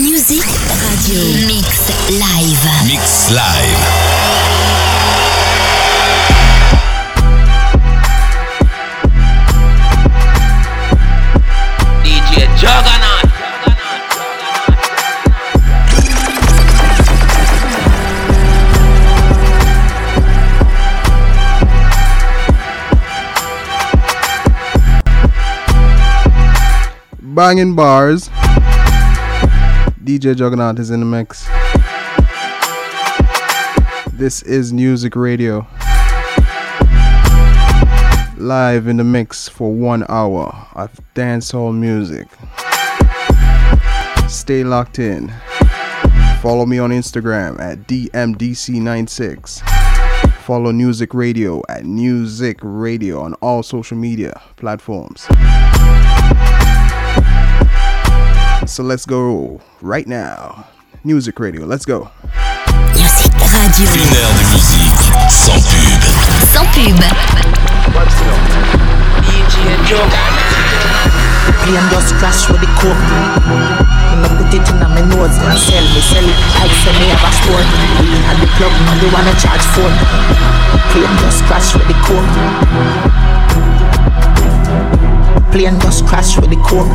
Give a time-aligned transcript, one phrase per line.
[0.00, 1.20] Music Radio.
[1.48, 1.90] Mix
[2.20, 2.62] live.
[2.86, 3.78] Mix live.
[12.04, 13.26] DJ Juggernaut.
[27.20, 28.30] Banging bars.
[30.08, 31.46] DJ Juggernaut is in the mix.
[34.14, 35.66] This is Music Radio.
[38.38, 42.26] Live in the mix for one hour of dancehall music.
[44.30, 45.28] Stay locked in.
[46.40, 49.60] Follow me on Instagram at DMDC96.
[50.40, 55.26] Follow Music Radio at Music Radio on all social media platforms.
[58.68, 60.68] So let's go right now.
[61.02, 62.10] Music Radio, let's go.
[62.92, 63.88] Music Radio.
[63.88, 66.04] Une heure de musique sans pub.
[66.52, 67.00] Sans pub.
[69.24, 69.56] DJ
[69.88, 70.12] Juggernaut.
[71.64, 72.92] Plane just crash with the coke.
[74.20, 76.36] Me put it in my nose and sell me, sell it.
[76.60, 77.64] I say me have a store.
[78.04, 79.96] We had the plug, now they wanna charge phone.
[80.92, 83.37] Plane just crash with the coke.
[85.50, 86.88] Plane just crash with the coke.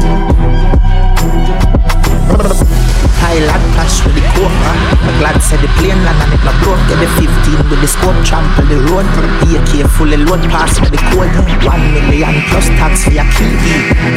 [3.24, 4.52] Pilot crash with the coke.
[4.52, 6.80] I'm glad said the plane land and it not broke.
[6.92, 9.08] Get the 15 with the scope, trample the road.
[9.48, 11.32] AK fully load pass with the code.
[11.64, 13.56] One million plus tax for your key.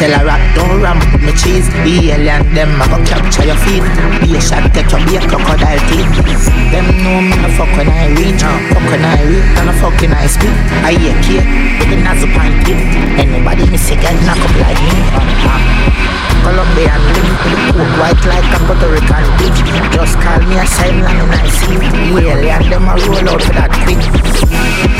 [0.03, 1.71] Tell a rat don't ramp with me cheese.
[1.87, 3.87] The alien them I go capture your feet.
[4.23, 6.11] Be a shot take your be a crocodile teeth.
[6.75, 8.43] Them know me no fuck when I reach.
[8.43, 10.57] Fuck when I reach and I fucking I speak.
[10.83, 11.47] I kid
[11.79, 12.59] with the nozzle pint.
[13.23, 14.99] Anybody miss a girl knock up like me.
[15.15, 15.63] Colombian
[16.03, 19.61] link the coke white like a Puerto Rican bitch.
[19.93, 21.77] Just call me a silent and I see
[22.13, 24.03] Whale and them a roll out for that quick.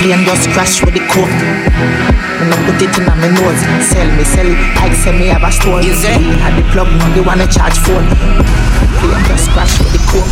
[0.01, 1.29] Plane just crash with the coke.
[1.29, 3.61] Me no put it in my nose.
[3.85, 4.59] Sell me, sell it.
[4.81, 5.81] I say me have a store.
[5.81, 5.93] We
[6.41, 8.07] had the plug, now they wanna charge phone.
[9.01, 10.31] Plane just crash with the coke.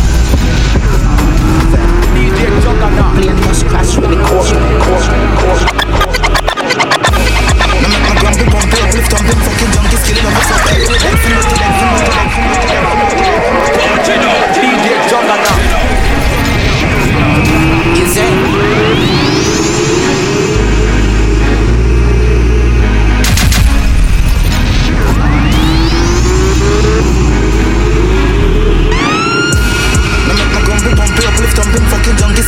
[3.15, 4.49] Plane just crash with the coke.
[4.49, 5.05] coke,
[5.39, 5.85] coke.
[7.81, 9.64] Now make my grumpy pump it, uplift thumping, fucking
[10.03, 11.15] play with them,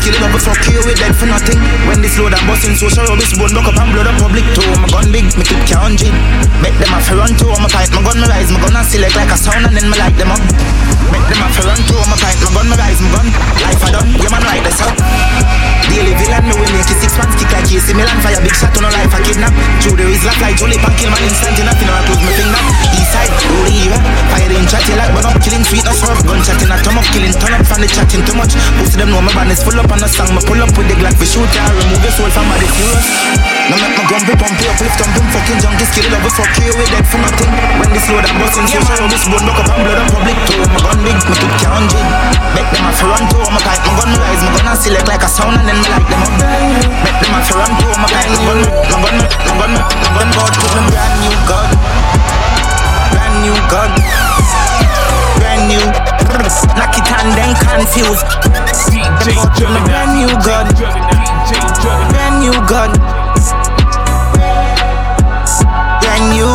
[0.07, 1.59] killing over fuck you with dead for nothing.
[1.84, 4.63] When this load and busting social rubbish, bone buck up and blood up public too.
[4.79, 6.16] My gun big, me keep counting.
[6.63, 9.16] Make them to run to my pipe, my gun my rise, my gun and select
[9.19, 10.40] like a sound and then me light them up.
[11.12, 13.28] Make them to run to my pipe, my gun my rise, my gun.
[13.59, 14.95] Life I done, yeah man right this up.
[15.91, 18.75] Daily villain, me will make it six months kick like AC Milan fire big shot
[18.79, 19.51] on no life I kidnap.
[19.84, 22.31] Through the rizla fly, Jolie pan kill man instant in a fin I close my
[22.31, 22.62] finger.
[22.95, 24.00] East side, rolling era,
[24.31, 27.07] fire in chatty like but up killing sweet no surf, gun chatting I thumb up
[27.12, 28.56] killing turn up from the chatting too much.
[28.79, 30.69] Most of them know my band is full up on the song, me pull up
[30.78, 33.08] with the Glock we shoot ya, remove your soul from body furious.
[33.66, 36.69] Now make my grumpy pump you, uplift thumping, fucking junkies kill it over fuck you,
[36.78, 37.50] we dead for nothing.
[37.81, 40.62] When this load and busting, social rubbish, bone buck up and blood and public too.
[40.69, 42.07] My gun big, me keep counting.
[42.53, 45.07] Make them have to run to my pipe, my gun rise, my gun and select
[45.09, 46.34] like a sound and then me light them up.
[47.02, 50.09] Make them have to run to my pipe, my gun, my gun, my gun, my
[50.13, 51.69] gun, bought with them brand new gun,
[53.18, 53.91] brand new gun,
[55.41, 55.86] brand new.
[56.78, 58.56] Knock it and then confused.
[59.28, 60.68] DJ Them bought with me brand new gun,
[62.16, 62.92] brand new gun,
[66.00, 66.48] brand new.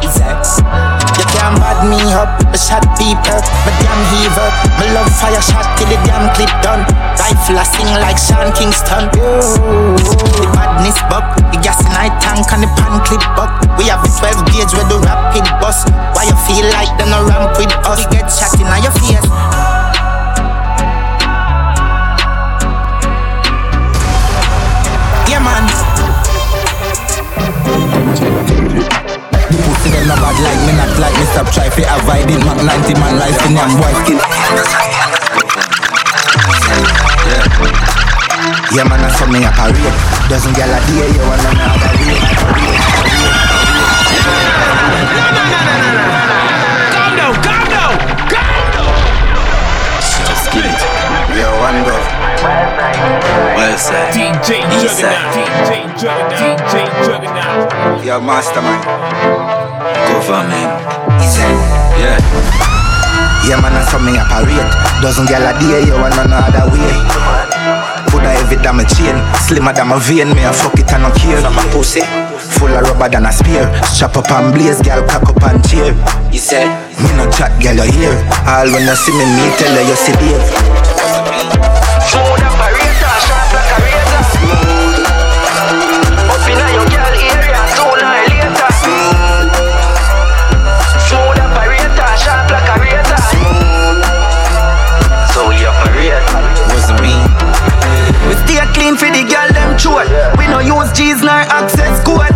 [0.00, 4.48] You can't bad me up, I shot people, my damn heaver.
[4.80, 6.88] My love fire shot till the damn clip done.
[7.20, 9.12] Rifle I sing like Sean Kingston.
[9.12, 13.52] The badness buck, the gas I tank and the pan clip buck.
[13.76, 15.84] We have a 12 gauge with the rapid bus.
[16.16, 18.08] Why you feel like them no ramp with us?
[18.08, 19.69] You get shot in your face.
[30.10, 31.24] Pussy them not bad like me, not like me.
[31.26, 32.42] Stop try fi avoid it.
[32.44, 34.18] Mac 90 man life in young boy skin.
[38.72, 39.94] Yeah man, that's something I parade.
[40.28, 41.78] Doesn't get a day, you wanna know how
[46.90, 47.98] Calm down, calm down,
[48.30, 48.94] calm down.
[51.34, 51.96] Yo, one go.
[53.56, 54.14] Well said.
[54.14, 55.18] DJ East side.
[55.98, 56.74] Juggernaut, DJ Juggernaut, DJ
[57.06, 58.04] Juggernaut.
[58.04, 59.69] Yo, mastermind.
[60.20, 60.68] Government.
[61.96, 62.20] Yeah.
[63.48, 64.68] Yeah, man, I saw me operate.
[65.00, 66.92] Dozen gal a day, you want none other way.
[68.12, 69.16] Put a heavy than my chain,
[69.48, 70.28] slimmer than my vein.
[70.36, 71.40] Me a fuck it and no care.
[71.40, 72.04] My pussy
[72.60, 73.64] full of rubber than a spear.
[73.88, 75.96] Strap up and blaze, gal cock up and cheer.
[76.28, 76.68] You said
[77.00, 78.12] me no chat, gal you hear.
[78.44, 80.69] All when you see me, me tell her you see Dave.
[100.90, 102.34] No G's nor access code.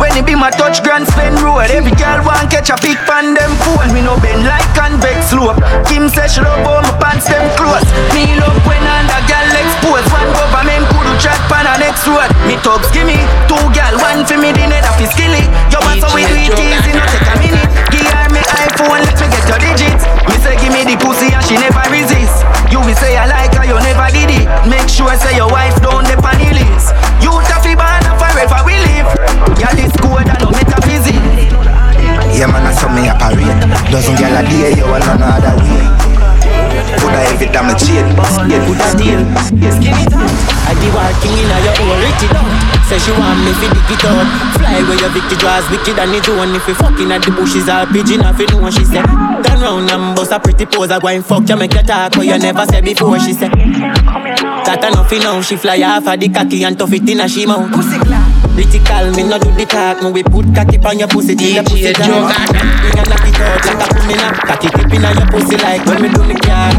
[0.00, 3.36] When it be my touch grand spend road, every girl want catch a pic pan
[3.36, 3.92] them phone.
[3.92, 5.60] We no bend like convex slope.
[5.84, 7.84] Kim say she love how my pants them close.
[8.16, 10.06] Me love when under girl expose.
[10.16, 12.32] One government could chat pan a next road.
[12.48, 15.44] Me thugs give me two girl, one for me the net of his skilly.
[15.68, 17.68] Yo want so we do it easy, no take a minute.
[17.92, 20.08] Give her me iPhone, let me get your digits.
[20.24, 22.48] Me say give me the pussy and she never resist.
[22.72, 24.48] You will say I like her, you never did it.
[24.64, 26.96] Make sure say your wife don't depend on the list.
[28.50, 29.10] You taffy ban forever we live.
[29.58, 31.16] Yeah, this code and no metaphysics.
[32.36, 33.90] Yeah, man, I saw me operate.
[33.90, 36.10] Dozen gal a day, you want none other way.
[36.98, 38.06] Put a heavy damn chain,
[38.48, 39.22] get put a deal.
[39.76, 40.50] Skinny tight.
[40.66, 42.46] I be working in a your own rich it out.
[42.86, 44.26] Say she want me fi dig it out.
[44.58, 47.68] Fly where your Vicky draws wicked and it one if you fucking at the bushes
[47.68, 49.02] or pigeon off you know what she say.
[49.02, 50.90] Turn round and bust a pretty pose.
[50.90, 53.18] I go and fuck you make you talk what you never said before.
[53.18, 53.48] She say.
[53.48, 55.40] Got enough now.
[55.42, 57.70] She fly off of the cocky and tough it in a she mouth.
[58.54, 60.02] Critical, me no do the talk.
[60.02, 62.28] Me we put cocky on your pussy till your pussy down.
[62.80, 64.28] Bring a knock it out like a kumina.
[64.46, 66.72] Cocky tip in on your pussy like when me do me car.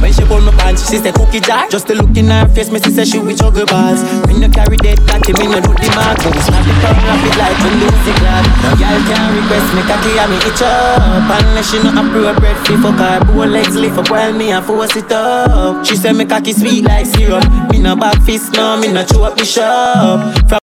[0.00, 1.68] When she pull me pants, she say cookie jar.
[1.68, 4.04] Just to look in her face, me see say she with juggle balls.
[4.28, 6.20] Me no carry that cocky, me no do the mark.
[6.20, 8.44] Me snap it up, wrap it like when Lucy glad.
[8.76, 11.26] Girl can request me cocky and me itch up.
[11.26, 13.18] Unless she no appropriate fi fuck her.
[13.24, 15.84] Both legs lift up while me a force it up.
[15.84, 17.44] She say me cocky sweet like syrup.
[17.70, 20.36] Me no back fist, no, me no chew up me shop.
[20.48, 20.65] From my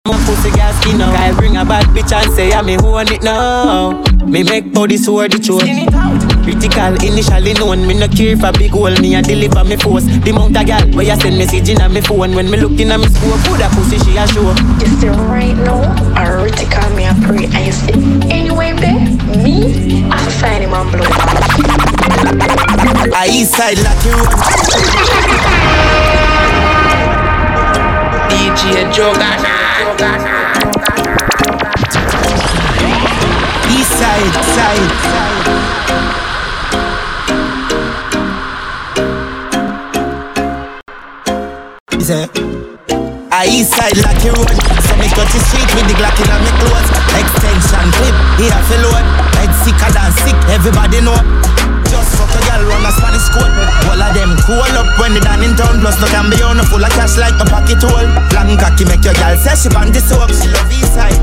[0.46, 1.12] pussy gas skin now.
[1.12, 4.02] Guy bring a bad bitch and say I'm me who want it now.
[4.26, 5.60] Me make body sword the chore.
[6.44, 7.88] Critical initially known.
[7.88, 8.96] Me no care for big hole.
[9.02, 10.06] Me a deliver me force.
[10.06, 12.36] The mount a gal where you send me message in a me phone.
[12.36, 14.54] When me looking at me scope, put a pussy she a show.
[14.80, 15.82] You see right now,
[16.16, 17.46] I already call me a pray.
[17.46, 17.94] and you see
[18.30, 19.00] anyway there,
[19.42, 21.06] me, I sign him on blue.
[23.14, 24.18] I east side like you.
[28.30, 29.55] DJ Juggernaut.
[29.76, 29.92] East
[33.92, 35.44] side, side, side.
[42.00, 42.30] Say,
[43.30, 44.48] I east side like you road.
[44.48, 46.90] So me cut the street with the Glock in my clothes.
[47.20, 49.04] Extension clip, here for load
[49.36, 51.55] Head sicker than sick, everybody know
[52.56, 53.52] girl run a Spanish code
[53.90, 56.58] All of them cool up when they done in town Plus no can be on.
[56.66, 58.08] Full of cash like a pocket hole.
[58.34, 61.20] Long cocky make your girl say she want the soap She love east side.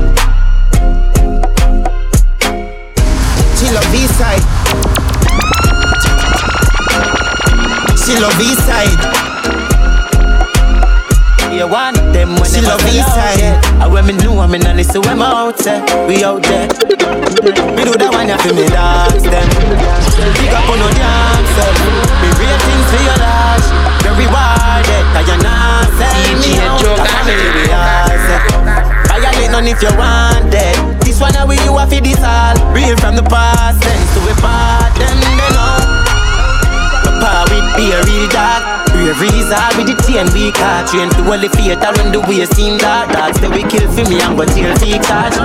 [3.57, 4.43] She love east side.
[7.97, 9.22] She love east side
[11.53, 13.37] You want them when She love a out side.
[13.37, 13.61] there.
[13.81, 16.67] And when me know I'm in a listen when me out there, we out there.
[17.77, 19.47] Me do that one you feel me dance them.
[20.33, 21.75] Big up on no dance them.
[22.19, 23.67] Me for your dash.
[24.01, 26.81] You're rewarded, cause you're not selling me out.
[27.05, 28.17] Family we are.
[29.07, 30.75] Violate none if you want it.
[31.05, 32.57] This one how we you a fi this all.
[32.73, 36.01] Real from the past, sense to we part them they know.
[37.21, 38.72] Power with beer real dark.
[39.03, 40.95] Brave reason with the chain we catch.
[40.95, 43.11] Train to all the theater when the way seem dark.
[43.11, 45.35] Dogs say we kill for me and go till feet catch.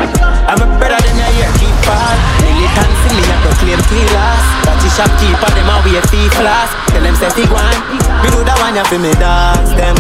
[0.47, 2.15] I'm a better than a year keep part.
[2.39, 4.47] Militant see me and go claim killers.
[4.63, 6.71] But the shopkeeper them a wait fee flask.
[6.95, 7.75] Tell them say fig one.
[8.23, 9.99] Me do that one ya for me dogs them.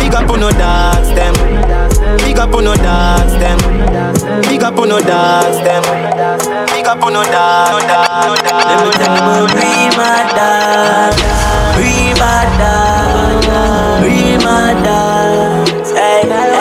[0.00, 1.36] Big up on no dogs them.
[2.24, 3.52] Big up on no dogs them.
[4.48, 5.84] Big up on no dogs them.
[6.72, 7.84] Big up on no dogs.
[7.84, 11.41] Let me tell you about real my dog.
[11.76, 14.02] Real my dog.
[14.04, 15.68] Real my dog.
[15.96, 16.52] Hey, hey.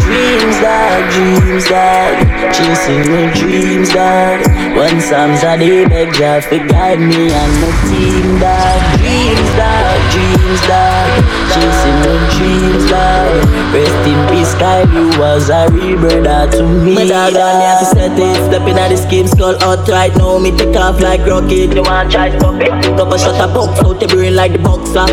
[0.00, 4.40] Dreams are dreams are dog, Chasing my dreams dog
[4.76, 9.98] When Psalms a day beg Jah fi guide me and my team dog Dreams dog,
[10.12, 11.08] dreams dog
[11.48, 13.48] Chasing my dreams dog.
[13.72, 16.94] Rest in peace, Kyle, you was a real brother to me.
[16.94, 20.36] My dog, I have to set it, stepping at the scheme, skull out right now.
[20.36, 22.68] Me take off like rocket, you want try to stop it?
[22.98, 24.58] Couple shot a box out the brain like the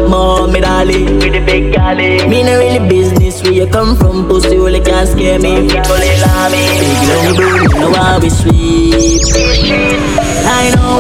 [0.10, 1.20] mom, me darling.
[1.20, 2.28] With the big galley.
[2.28, 5.70] Me no really business where you come from, pussy only can't scare me.
[5.70, 6.68] People they love me.
[6.84, 9.24] Big long boom, no one we sweep.
[10.48, 11.00] I know,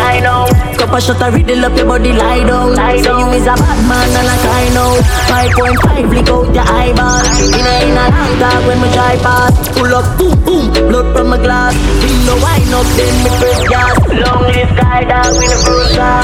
[0.00, 0.41] I know.
[0.82, 2.74] Cup of shot a riddle up your body, lie down.
[2.74, 4.98] Say you is a bad man and like I know.
[5.30, 7.22] 5.5 flick out your eyeball.
[7.54, 9.54] In a, in a long talk when me try pass.
[9.78, 11.78] Pull up, boom, boom, blood from my glass.
[12.02, 13.94] Window wine up, then me press gas.
[14.10, 16.18] Long live guy dog, we the cruiser.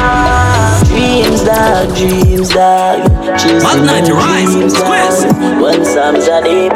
[0.90, 3.38] Dreams dog, dreams dog.
[3.38, 5.22] Chasing Magnite, them rise, dreams, squeeze.
[5.22, 5.62] dog.
[5.62, 6.68] When Sam's a day,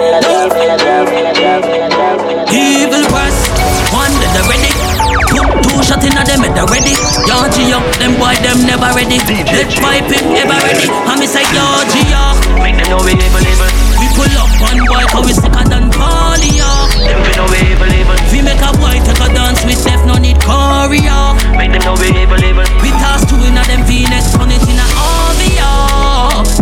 [6.03, 6.95] shot in a them head already.
[7.27, 9.19] Yo, Gio, them boy them never ready.
[9.23, 10.87] Pipe him ever ready.
[10.91, 12.23] I me say yo, Gio.
[12.59, 13.71] Make them know we able, able.
[13.99, 16.71] We pull up one boy, cause we sicker than polio.
[17.07, 18.19] Them fi know we able, able.
[18.35, 21.39] We make a boy take a dance with Def, no need choreo.
[21.55, 22.67] Make them know we able, able.
[22.83, 24.87] We toss two in a them V-neck, turn it in a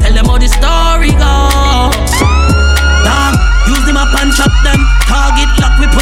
[0.00, 1.32] Tell them how the story go.
[3.04, 3.34] Damn,
[3.68, 4.80] use them up and chop them.
[5.06, 5.59] Target lock, we pull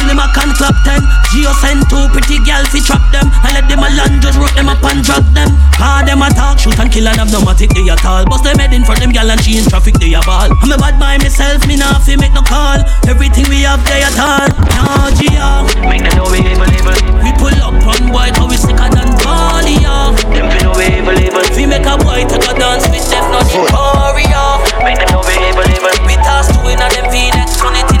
[0.09, 1.05] them a can clap ten.
[1.29, 3.29] Geo send two pretty girls fi trap them.
[3.45, 5.53] And let them a land just root them up and drop them.
[5.77, 8.25] Call them a talk, shoot and kill and have no matic they at all.
[8.25, 10.49] Bust them head in for them gal and she in traffic they a ball.
[10.49, 12.81] I'm a bad by myself, me nah fi make no call.
[13.05, 14.49] Everything we have they at all.
[14.73, 15.69] Nah, Geo.
[15.85, 16.97] Make them know we able, able.
[17.21, 20.17] We pull up on boy, cause we sicker than polio.
[20.33, 21.45] Them fi know we able, able.
[21.53, 24.57] We make a boy take a dance with Def, no need choreo.
[24.81, 25.93] Make them know we able, able.
[26.09, 27.98] We toss two in a them V-neck, turn it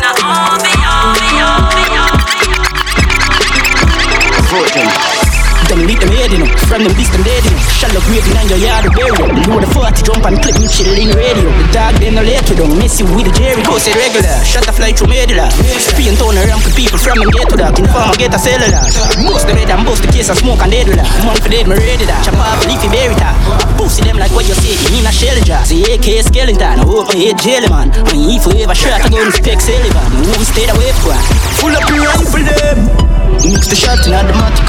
[4.49, 6.49] Them beat them head, you know.
[6.65, 7.61] From them beast them dead, you know.
[7.77, 9.45] Shallow grave in your yard, bury you.
[9.45, 11.45] Load the 40 jump and clip me chilling radio.
[11.53, 13.61] The dog, they no late, we don't miss you with the Jerry.
[13.61, 15.53] Go say regular, shut the fly through medulla.
[15.77, 17.77] Spin turn around for people from them get to that.
[17.77, 18.81] Inform get a cellular.
[19.21, 21.05] Most the red and bust the case and smoke and dead with that.
[21.21, 22.25] Man for dead, me ready that.
[22.25, 23.37] Chop off leafy berry that.
[23.77, 25.61] Pussy them like what you say, you mean a shell jar.
[25.61, 27.93] Say AK skeleton, I hope my head jelly man.
[27.93, 30.09] I mean, if we ever shot, I go and spec Sullivan.
[30.25, 31.13] Who stay away from
[31.61, 33.08] Full up your rifle them.
[33.45, 34.65] Mix the shot in automatic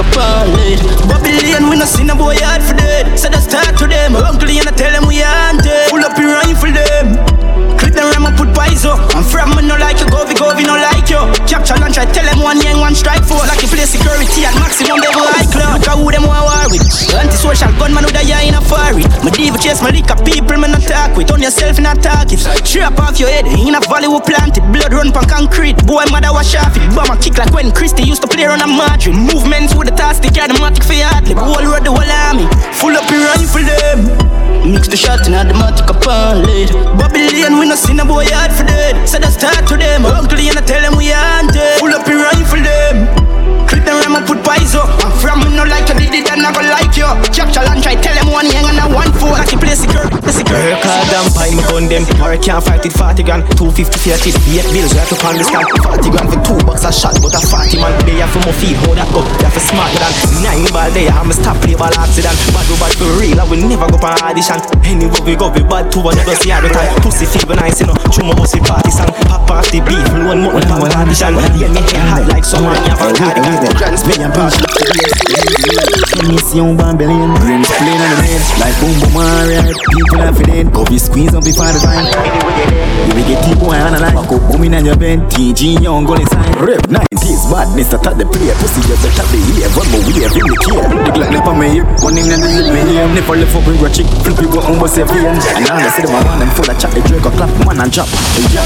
[0.56, 3.18] lead Babylon, we no see no boy hard for dead.
[3.18, 6.32] So that's start to them Uncle and I tell them we haunted Pull up your
[6.32, 7.40] rifle them
[7.90, 9.02] Clip them ram and put pies up.
[9.18, 11.18] I'm from me no like you, go we go no like you.
[11.50, 14.54] Capture lunch, I tell them one yang, one strike four Like you play security at
[14.62, 18.46] maximum level high club Look who them want war with Anti-social gunman with a eye
[18.46, 21.26] in a fiery My diva chase my liquor people me not talk with.
[21.26, 24.94] Turn yourself in a target Strap off your head in a valley we planted Blood
[24.94, 25.82] run pan concrete.
[25.82, 26.86] Boy mother wash off it.
[26.94, 30.22] Bomber kick like when Christy used to play on a Madrid Movements with the task,
[30.22, 32.46] they carry the matic for heart Whole road the whole army.
[32.78, 34.30] Full up your rifle them.
[34.60, 36.68] Mix the shot in automatic upon lead.
[37.00, 40.04] Babylon, we no see no boy hard for dead So that's start to them.
[40.04, 43.19] Uncle and I tell them we haunted Pull up your rifle them
[43.70, 46.26] Clip them ram and put pies up I'm from me no like you did it
[46.26, 47.06] and I go like you.
[47.30, 50.10] Capture lunch, I tell them one young and I one four Like you play secure,
[50.10, 52.02] play secure Work hard and buy me gun them.
[52.18, 53.46] Or I can't fight it 40 grand.
[53.54, 56.58] 250 for your tip Eight bills right up on the stand 40 grand for two
[56.66, 57.94] bucks a shot But a 40 man.
[58.02, 59.22] They have for my feet Hold that up.
[59.38, 60.12] They have for smart than
[60.42, 60.90] Nine ball.
[60.90, 62.34] There I'm a stop play ball accident.
[62.50, 64.58] Bad go bad for real I will never go for audition.
[64.82, 66.90] Anyway we go we bad two one go see every time.
[67.06, 67.94] Pussy feel nice you know.
[68.10, 69.14] Chew my pussy party song.
[69.30, 71.38] Pop off the beat One more than one audition.
[71.54, 74.56] Yeah me hair hot like someone You have a cardigan Grand spin and push
[76.24, 80.84] Mission Bambelian Rims playing on the head Like boom boom alright People are feeling Go
[80.84, 82.08] be squeeze up before the time.
[83.08, 86.04] You will get people and a line Back up booming on your bed TG young
[86.04, 86.52] gonna sign.
[86.60, 86.88] Rip.
[86.88, 90.44] 90s badness that at the play Pussy just that the year One more wave in
[90.44, 93.08] the care The glad lip on me hip One in and the hip me here
[93.08, 94.08] lift up with a chick.
[94.24, 96.68] Flip you go on with a vein And all I see them around them full
[96.68, 96.92] of chat.
[96.92, 98.08] They drink or clap man and drop.
[98.52, 98.64] Yeah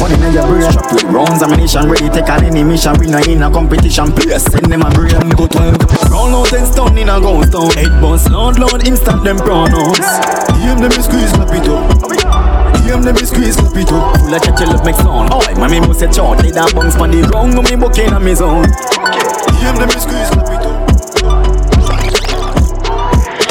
[0.00, 2.08] One in your brain Strap with rounds ammunition Ready.
[2.08, 5.46] Take on any mission We not in a competition Please send them a brain Go
[5.46, 5.76] to him
[6.08, 7.68] Roll out and stun in a ghost town.
[7.76, 10.00] Head bounce loud loud instant them pronouns.
[10.64, 12.80] Hear them squeeze clap it up.
[12.80, 14.16] Hear them squeeze clap it up.
[14.16, 15.28] Full of you love make sound.
[15.28, 18.24] Oi, mommy must say short Lay that bounce pon the ground Go me bucking on
[18.24, 18.64] me zone
[19.60, 20.43] Hear them squeeze clap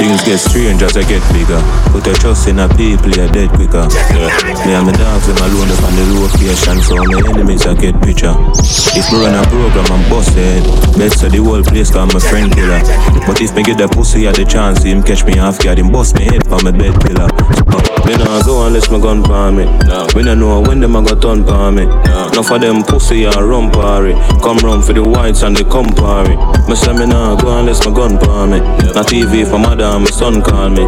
[0.03, 1.63] Things get strange as I get bigger.
[1.95, 3.87] Put your trust in a people, you're dead quicker.
[4.11, 4.27] Yeah.
[4.67, 7.95] Me and my dogs, them alone up on the location, so my enemies I get
[8.03, 8.35] picture.
[8.99, 12.51] If me run a program I'm it, Best of the whole place call my friend
[12.51, 12.83] killer.
[13.25, 15.89] But if me get the pussy at the chance, him catch me half guard, him
[15.89, 17.31] bust me head for my bed pillar.
[18.05, 19.63] Me nah go unless my gun palm me.
[19.87, 20.05] No.
[20.13, 21.85] Nah know when them a go turn palm me.
[21.85, 22.27] No.
[22.27, 24.11] Enough of them pussy and run party.
[24.43, 26.35] Come round for the whites and the compari.
[26.67, 28.59] Me say me nah go unless my gun palm me.
[28.59, 30.85] Not TV for my time my son call me.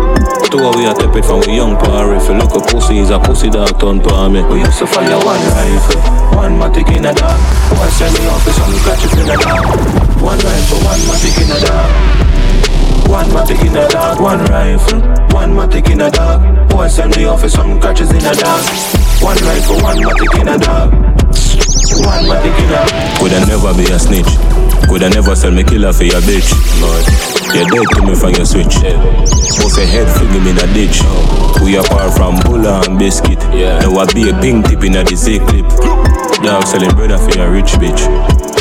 [0.49, 2.15] Two of we are tepid from we young par.
[2.15, 4.41] If you look a pussy, is a pussy dog turn pa me.
[4.49, 6.01] We used to fire one rifle,
[6.33, 7.39] one matic in a dog.
[7.69, 9.65] Boy send me off with some catches in a dog.
[10.21, 11.89] One rifle, one matic in a dog.
[13.09, 15.01] One matic in a dog, one rifle,
[15.37, 16.69] one matic in a dog.
[16.69, 18.63] Boy send me off with some catches in a dog.
[19.21, 20.89] One rifle, one matic in a dog.
[22.01, 23.19] One matic in a dog.
[23.19, 24.64] Could I never be a snitch?
[24.87, 26.49] Could I never sell me killer for your bitch?
[26.79, 27.05] Lord,
[27.53, 28.79] you're dead to me from your switch.
[29.59, 31.01] Both your head fling him in a ditch.
[31.63, 33.39] We apart from Bulla and Biscuit.
[33.51, 35.67] Now I be a pink tip in a DC clip.
[36.43, 38.05] Dog selling brother for your rich bitch.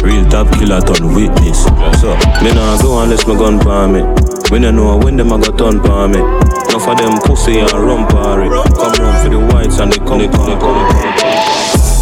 [0.03, 1.65] Real top killer turn witness.
[2.01, 4.03] So, me nah go unless my gun palm me.
[4.51, 6.19] When I know when them a got turn palm me.
[6.19, 8.49] Enough of them pussy and rum party.
[8.49, 10.91] Come round for the whites and they come, they come, they come.
[10.91, 11.24] They come.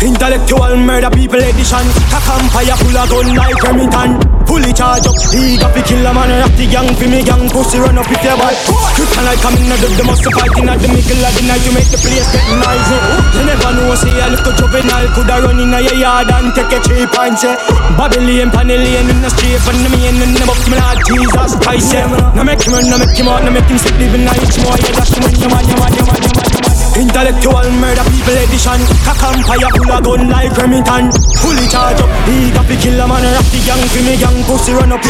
[0.03, 1.87] Intellectual murder people edition.
[2.11, 4.19] Cock empire full of gun like Remington
[4.51, 6.29] Fully charge up, league up, kill a man.
[6.43, 8.53] Rock the gang for me gang, pussy run up if you bad
[8.99, 11.63] Kryptonite coming out of the must fight in at the middle of the night.
[11.63, 12.99] To make the place get noisy.
[13.39, 16.79] You never know, say a little juvenile Coulda run in a yard and take a
[16.83, 17.55] cheap and say
[17.95, 21.95] Babylon, Panellian in the street And the man in the book, me Lord Jesus Christ
[21.95, 22.11] yeah.
[22.35, 24.59] Now make him run, now make him out, now make him sleep Living a each
[24.67, 27.67] more, yeah, that's when you man, you man, you man, you man, you man Intellectual
[27.81, 28.81] murder people edition.
[29.05, 31.09] Cock empire full of gun like Remington.
[31.41, 34.39] Fully charge up, he got to kill a man Rock the gang for me gang,
[34.45, 35.01] pussy run up.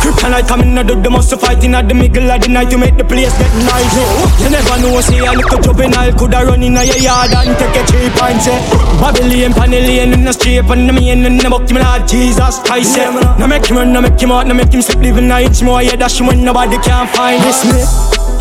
[0.00, 2.96] Kryptonite coming out of the muscle fighting at the middle of the night to make
[2.96, 4.04] the place get noisy
[4.42, 7.82] You never know, say a little juvenile Coulda run in a yard and take a
[7.88, 8.54] cheap and say
[9.00, 12.96] Babylon, Panellian in the street And the man in the book, me Lord Jesus Christ
[12.96, 13.36] yeah.
[13.38, 15.62] Now make him run, now make him out, now make him sleep Living a inch
[15.62, 17.80] more, yeah, that's when nobody can find this me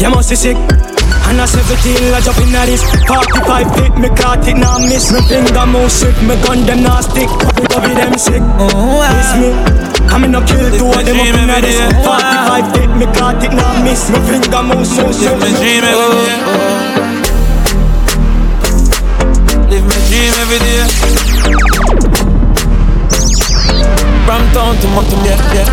[0.04, 0.93] You must be sick
[1.34, 5.10] and a 17, I jump in at this 45 feet, me caught it, now miss
[5.10, 5.20] Me.
[5.26, 7.28] Finger move swift, me gun them now stick.
[7.28, 9.50] Copy, copy them sick, oh, miss me.
[10.14, 13.42] I'm in a kill two of them up in at this 45 feet, me caught
[13.42, 14.20] it, now miss Me.
[14.30, 15.50] Finger move so swift me.
[15.58, 16.38] dream every day.
[19.74, 20.86] Live my dream every day.
[24.26, 25.68] From town to mountain, yeah, yeah.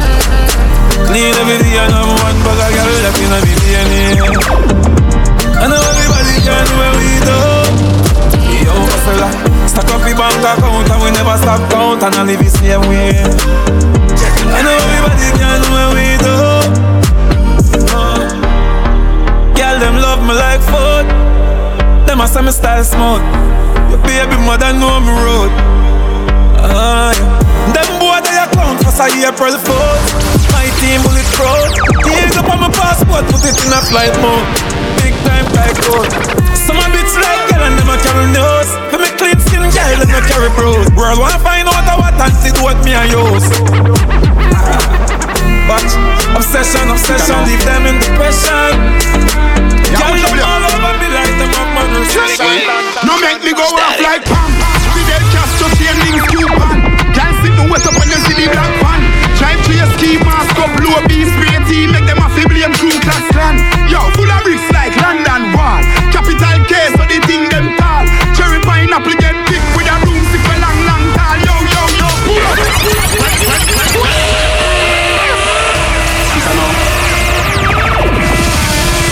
[1.05, 5.00] Clean every day and I'm one bag of girl that in a billionaire
[9.81, 12.81] stack up the bank account and we never stop count and I live the same
[12.89, 13.17] way.
[14.53, 16.37] I know everybody can know what we do.
[19.57, 21.07] Girl, them love me like food.
[22.07, 23.25] Them a say me style smooth.
[23.89, 25.53] Your baby mother know me road.
[26.61, 27.73] Uh, yeah.
[27.73, 29.97] Them boy they a clown cause I April Fool.
[30.53, 31.73] My team bulletproof.
[32.05, 36.07] Here's up on my passport, put it in a flight mode big time tycoon.
[36.55, 38.71] Some a bitch like and them a carry nose.
[38.91, 40.89] For me clean skin girl and me carry bros.
[40.97, 43.47] World wanna find out what antidote me I use.
[45.69, 45.87] But
[46.35, 48.75] obsession, obsession, leave them in depression.
[49.91, 52.67] Girl, them all over me like them up man recession.
[53.07, 54.51] No make me go off like Pam.
[54.95, 56.79] Fidel Castro chain links Cuban.
[57.15, 59.01] Can't sit no wet up when them see the black van.
[59.39, 62.43] Drive to your ski mask up, blow a beast spray team, make them a fi
[62.51, 63.57] blame crew class clan.
[63.87, 66.00] Yo, full of bricks like London Wall.
[67.11, 68.07] Capital case, so the thing them tall.
[68.39, 71.37] Cherry pineapple get thick with a room stick for long, long tall.
[71.43, 72.55] Yo, yo, yo, pull up.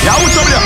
[0.04, 0.62] Yeah, what's up there?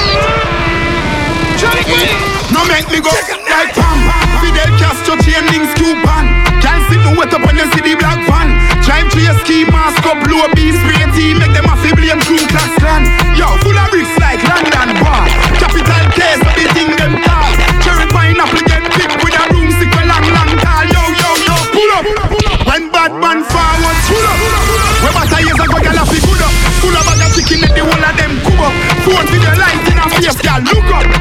[2.53, 3.09] No make me go
[3.49, 3.99] like Pam.
[4.45, 6.29] Fidel Castro chain links Cuban.
[6.61, 8.61] Can't sit no wet up when you see the black van.
[8.85, 11.97] Drive to your ski mask up, blow a beast spray team, make them a fi
[11.97, 13.09] blame crew class clan.
[13.35, 14.82] Yo, full of bricks like London
[25.63, 26.53] a ago, gyal a fi good up.
[26.81, 28.75] Full of bag of chicken, let the whole of them come up.
[29.05, 31.12] Phone video light in a face, gyal look up.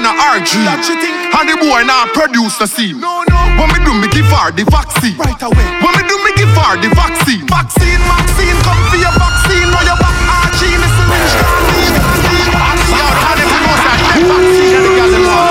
[0.00, 0.58] Man a RG.
[1.38, 2.98] And the boy now produce the scene.
[2.98, 3.38] No, no.
[3.54, 5.14] When me do, me give her the vaccine.
[5.18, 5.66] Right away.
[5.82, 7.46] When me do, me give her the vaccine.
[7.46, 9.70] Vaccine, vaccine, come for your vaccine.
[9.70, 12.98] Now your back ah, RG, me syringe can't leave, can't leave.
[12.98, 15.50] Yo, how them know that them vaccine and the girl them want.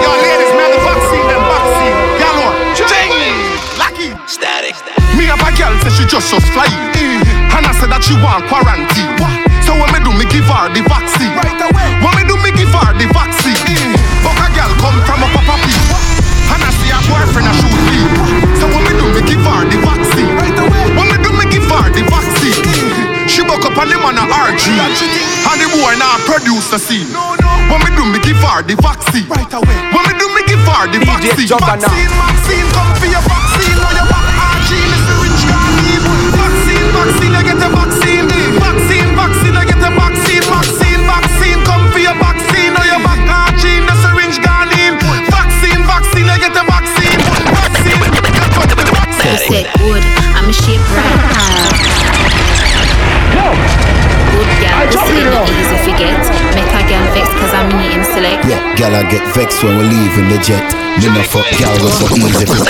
[0.00, 1.96] Yo, ladies, man, the vaccine, them vaccine.
[2.24, 2.52] Y'all know.
[3.76, 4.08] Lucky.
[5.16, 6.68] Me have a girl say she just just fly.
[6.96, 7.20] Mm.
[7.52, 9.12] And I said that she want quarantine.
[9.64, 11.32] So when me do me give her the vaccine.
[11.36, 11.88] Right away.
[12.00, 12.27] When me
[12.78, 13.90] do me give her the vaccine.
[14.22, 15.78] But a girl come from a papa pee.
[16.48, 17.98] And I see her boyfriend a shoot me.
[18.58, 20.30] So when me do me give her the vaccine.
[20.38, 20.84] Right away.
[20.94, 23.28] When me do me give her the vaccine.
[23.28, 24.66] She buck up on him on a RG.
[24.72, 27.08] And the boy now produce a scene.
[27.68, 29.26] When me do me give her the vaccine.
[29.28, 29.78] Right away.
[29.92, 31.46] When me do me give her the vaccine.
[31.46, 31.82] Juggernaut.
[31.82, 33.76] Vaccine, vaccine, come for your vaccine.
[33.78, 35.14] Now your back RG, Mr.
[35.22, 36.04] Rich can't leave.
[36.32, 38.24] Vaccine, vaccine, I get a vaccine.
[38.28, 38.97] Vaccine, vaccine,
[49.48, 50.04] said good,
[50.36, 51.08] I'm a shape right.
[54.28, 56.20] Good girl, pussy not easy forget.
[56.52, 58.44] Make a girl vex cause I'm eating select.
[58.44, 60.68] Yeah, gal I get vexed when we leaving the jet.
[61.00, 62.60] Me no fuck gal was so easy for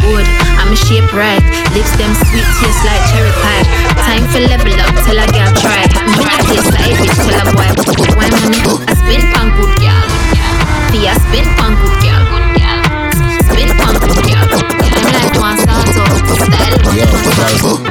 [0.00, 0.24] Good,
[0.56, 1.44] I'm a shape right.
[1.76, 3.68] Lips them sweet taste like cherry pie.
[4.08, 5.84] Time for level up till a girl try.
[6.08, 7.68] Me a taste like bitch till a boy.
[8.16, 8.64] Why money?
[8.88, 10.08] I spin pan good girl.
[10.88, 12.24] Fee I spin pan good girl.
[13.44, 14.43] Spin pan good girl.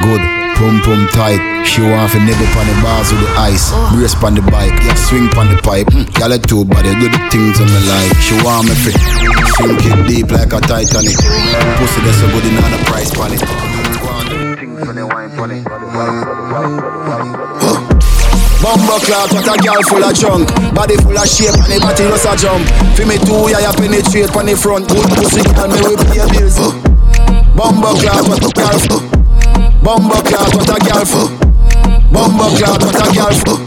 [0.04, 0.22] Good.
[0.54, 1.42] Pum pum tight.
[1.66, 3.74] She want fi nibble pon the bars with the ice.
[3.90, 5.88] Brace pon the bike, yeah, swing pon the pipe.
[5.90, 8.14] Mm, Gal a two body, do the things on me like.
[8.22, 8.94] She want me fi
[9.58, 11.18] sink it deep like a Titanic.
[11.82, 13.42] Pussy that's so good in on the price pon it.
[18.62, 22.08] Bumbo clock, what a girl full of junk Body full of shape and the body
[22.08, 22.64] just a jump
[22.96, 26.24] Fi me two, yeah, you penetrate pon the front Good pussy, girl, me we pay
[26.32, 26.83] bills
[27.56, 29.00] Bumbo clock, what a girl full
[29.82, 31.28] Bumbo clock, what a girl full
[32.10, 33.58] Bumbo clock, what a girl full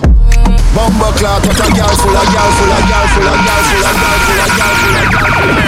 [0.76, 3.80] Bumbo clock, what a girl full, a girl full, a girl full, a girl full,
[3.80, 5.68] a girl full, a girl full, a girl full.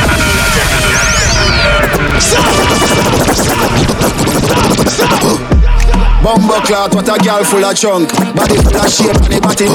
[6.21, 9.67] Bumbo clock, what a girl full of chunk Body full of shape the body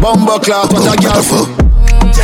[0.00, 1.61] Bumbo clock, what a girl full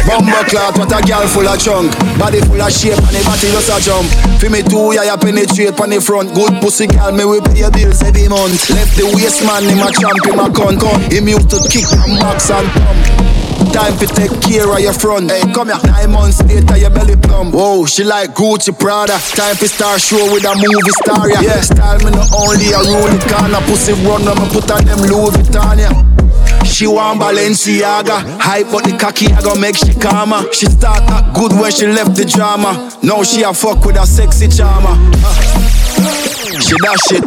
[0.09, 1.92] Bumbo clock, what a girl full of chunk.
[2.16, 4.09] Body full of shape and the body just a jump.
[4.40, 6.33] Fi me two, yeah, you penetrate on the front.
[6.33, 8.73] Good pussy girl, me we pay bills every month.
[8.73, 11.85] Left the waist man, him a champ, him a con con Him used to kick
[11.92, 13.27] and box and pump
[13.73, 15.31] Time to take care of your front.
[15.31, 15.79] Hey, come here.
[15.85, 17.55] Nine months later, your belly plump.
[17.55, 19.18] Whoa, she like Gucci Prada.
[19.37, 21.29] Time to start show with a movie star.
[21.29, 23.61] Yeah, yeah style me not only a it corner.
[23.66, 25.79] Pussy run, I'ma put on them Louis Vuitton.
[25.79, 26.18] Yeah.
[26.64, 31.35] She want Balenciaga Hype but the cocky I gon' make she calmer She start act
[31.35, 36.61] good when she left the drama Now she a fuck with a sexy charmer uh,
[36.61, 37.25] She dash it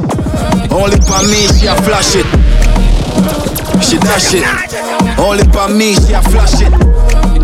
[0.72, 2.28] Only for me she a flash it
[3.84, 4.71] She dash it
[5.22, 6.74] Only for me she a flash it.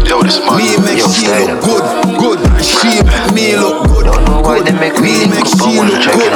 [0.09, 1.85] Yo, this Me make yo, she look good,
[2.17, 2.39] good.
[2.57, 4.09] She make me look good,
[4.41, 4.65] good.
[4.73, 6.33] Me make she look good,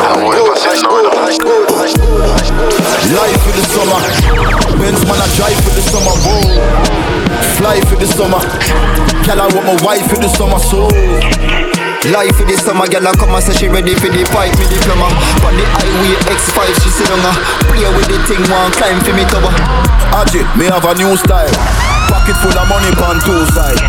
[3.17, 3.99] Life in the summer.
[4.77, 6.61] Benz man I drive for the summer, whoa.
[7.57, 8.41] Fly for the summer.
[9.25, 11.70] Girl I want my wife for the summer, so
[12.09, 14.65] Life for the summer, girl I come and say she ready for the fight me
[14.65, 15.05] diploma.
[15.45, 17.35] On the highway X5, she sit on her.
[17.69, 19.53] Play with the thing, one climb for me cover.
[20.11, 21.47] Ajit, me have a new style
[22.11, 23.79] Pocket full of money pan two side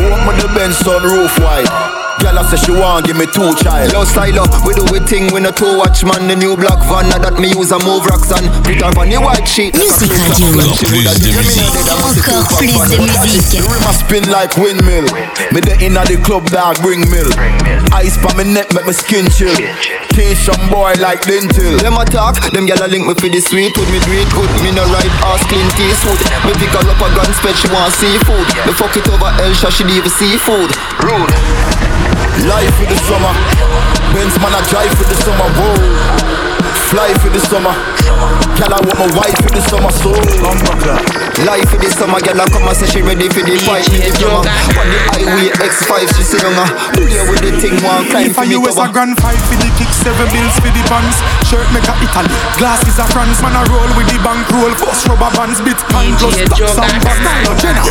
[0.00, 4.02] Open the Benz sunroof wide Girl I say she want give me two child Yo,
[4.02, 6.26] style up, we do we thing, we no two watch man.
[6.26, 9.06] The new black van, now that me use a move rocks and put her on
[9.14, 9.78] the white sheet.
[9.78, 10.58] Music Radio.
[12.02, 13.46] Encore plus de musique.
[13.54, 15.06] The rim a spin like windmill
[15.54, 17.30] Me the inna the club dog bring mill
[17.94, 19.54] Ice pa me neck make me skin chill
[20.10, 23.38] Teach some boy like dental Them a talk, them gyal a link me for the
[23.38, 25.66] sweet Would me do it good, me no ride ass clean
[26.02, 26.18] food.
[26.42, 29.70] Me pick her up a gun spread, she want seafood Me fuck it over Elsha,
[29.70, 30.74] she leave a seafood
[31.06, 31.30] Rude
[32.44, 33.32] Life for the summer.
[34.12, 35.48] Benz man I drive for the summer.
[35.56, 36.45] Whoa
[36.86, 37.74] Fly for the summer
[38.54, 40.14] Girl I want my wife for the summer So
[41.44, 44.00] Life for the summer, girl a come and say she ready for the fight me
[44.00, 44.40] diploma.
[44.40, 46.64] On the highway X5, she sit on her.
[46.96, 49.68] Play with the thing, one climb for I me US a grand five for the
[49.76, 51.20] kick, seven bills for the pants.
[51.44, 53.44] Shirt make a Italy, glasses a France.
[53.44, 57.04] Man a roll with the bank roll, first rubber bands, Bitcoin plus stocks and.
[57.04, 57.84] Style of Jenna.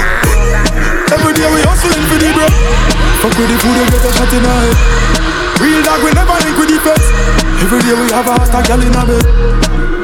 [1.13, 2.53] Every day we hustling for the bread.
[3.21, 5.24] Fuck with the food, you get a shot in the head.
[5.59, 7.07] Real dog, we never link with feds.
[7.63, 9.25] Every day we have a hot gal in a bed.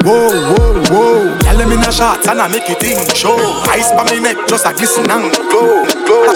[0.02, 1.38] Whoa, whoa, whoa.
[1.44, 3.38] Gal them in a shot and I make it in show.
[3.70, 6.34] Ice by my neck, just a glisten and glow, glow.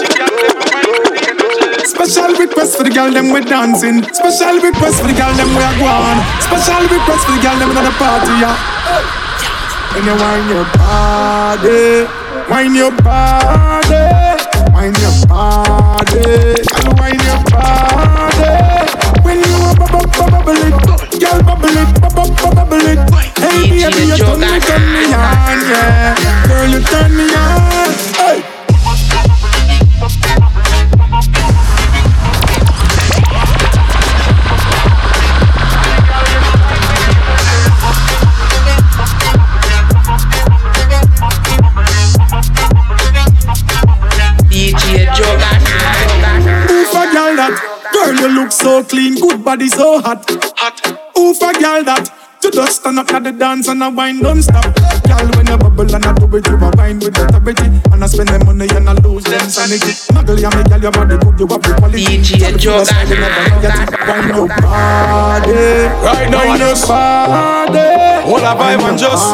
[1.82, 4.04] Special request for the girl them we dancing.
[4.12, 6.20] Special request for the girl them we are going.
[6.44, 8.54] Special request for the girl them in the party, yeah.
[9.96, 12.06] When you wine your body,
[12.52, 14.04] wine your body,
[14.70, 19.05] wine your body, girl, wine your body.
[19.26, 22.98] When you a bubble, bubble it, girl, bubble it, bubble, bubble it.
[23.42, 26.46] Hey, baby, you turn me, turn me on, yeah.
[26.46, 27.90] Girl, you turn me on.
[28.14, 28.55] Hey.
[48.36, 50.24] Look so clean, good body so hot.
[50.56, 50.76] Hot.
[51.18, 52.12] Oof a girl that,
[52.44, 54.64] you just stand up at the dance and a wine don't stop.
[55.08, 58.06] Girl when you bubble and I do it, you a wine with authority, and I
[58.06, 59.92] spend the money and I lose them sanity.
[60.12, 62.04] Muggle ya me girl, your body good, you have the quality.
[62.04, 62.86] DJ Jogan.
[64.06, 65.56] Wine your body,
[66.04, 67.88] Right now, wine I your just- body.
[68.28, 69.26] Hold a vibe and just.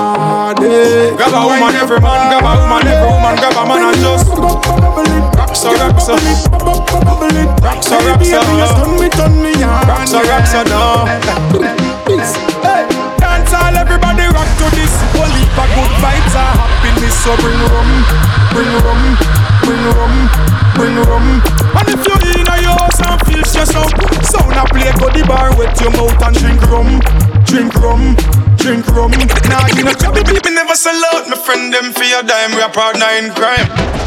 [1.16, 5.11] Grab a woman, every man, grab a woman, every woman, grab a man and just
[5.52, 6.14] Rock so, rock so.
[6.16, 8.40] Rock so, rock so.
[8.40, 11.04] Rock so, rock so now
[13.20, 14.96] Dance all, everybody rock to this.
[15.12, 17.12] Whole heap of good vibes and happiness.
[17.20, 17.90] So bring rum,
[18.56, 19.00] bring rum,
[19.60, 20.14] bring rum,
[20.72, 21.44] bring rum.
[21.76, 23.92] And if you in a your house and feel stressed out
[24.24, 26.96] Sound a play, go the bar, wet your mouth and drink rum
[27.44, 28.16] Drink rum,
[28.56, 29.12] drink rum.
[29.52, 31.28] Nah, you know, chubby people never sell out.
[31.28, 34.01] My friend them for your dime, we are partner in crime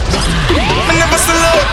[0.56, 1.68] Me never sell out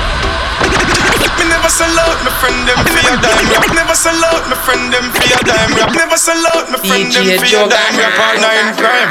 [1.38, 3.66] Me never sell out, my friend them for your dime rap.
[3.75, 5.90] Never sell out, my friend them for your dime rap.
[5.95, 8.14] Never sell out, my friend them for your dime rap.
[8.14, 9.11] Partner in crime.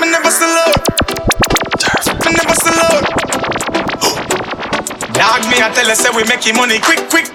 [0.00, 0.82] Me never sell out.
[2.26, 3.04] Me never sell out.
[5.14, 7.28] Dog me, I tell you, say we making money quick, quick.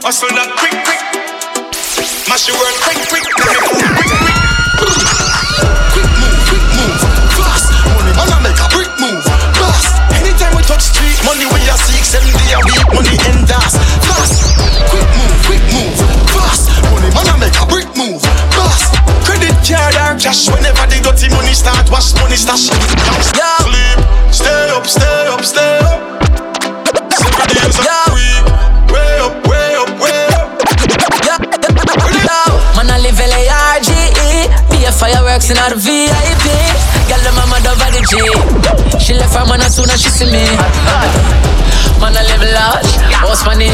[0.00, 1.02] Hustle that quick, quick.
[2.28, 3.24] Mash your world quick, quick.
[3.36, 4.16] Let me move quick.
[4.16, 4.35] Quick
[11.26, 13.74] money we are seek, seven day a week, money in das,
[14.06, 14.54] fast.
[14.88, 15.98] Quick move, quick move,
[16.30, 16.70] fast.
[16.94, 18.22] Money man I make a brick move,
[18.54, 18.94] fast.
[19.26, 22.70] Credit card or cash, whenever the dirty money start, wash money stash.
[22.70, 23.26] Don't
[23.66, 23.98] sleep,
[24.30, 25.98] stay up, stay up, stay up.
[27.10, 28.46] Seven days a week,
[28.94, 29.45] way up,
[34.96, 36.46] fireworks in the VIP
[37.06, 38.16] Girl, the mama dove the G.
[38.98, 40.42] She left her man as soon as she see me.
[42.00, 42.90] Man, I live large.
[43.46, 43.70] On the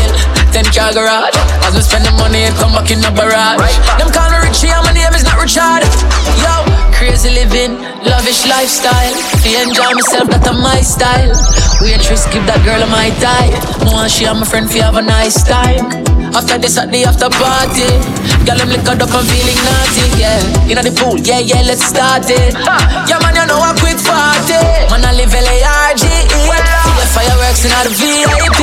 [0.52, 1.32] 10 car garage.
[1.64, 3.72] As we spend the money, come back in the barrage.
[3.96, 5.86] Them call me Richie and my name is not Richard.
[6.38, 6.54] Yo,
[7.02, 7.74] crazy living,
[8.06, 9.14] lavish lifestyle.
[9.42, 11.34] Fi enjoy myself, that a my style.
[11.82, 13.50] Waitress, give that girl a my tie
[13.82, 15.90] More she and my friend fi have a nice time.
[16.30, 17.90] After this at the after party.
[18.46, 20.38] Girl, I'm liquored up and feeling naughty, yeah.
[20.70, 22.54] You know the pool, yeah, yeah, let's start it.
[23.10, 24.62] Yeah, man, you know I quick party.
[24.86, 28.60] Man, I live L-A-R-G-E See the fireworks in the VIP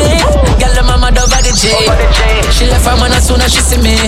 [0.63, 1.91] Girl, the mama dove at the J.
[2.55, 3.99] She left her man as soon as she see me.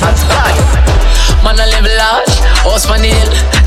[1.44, 3.10] Man, I live large, house on the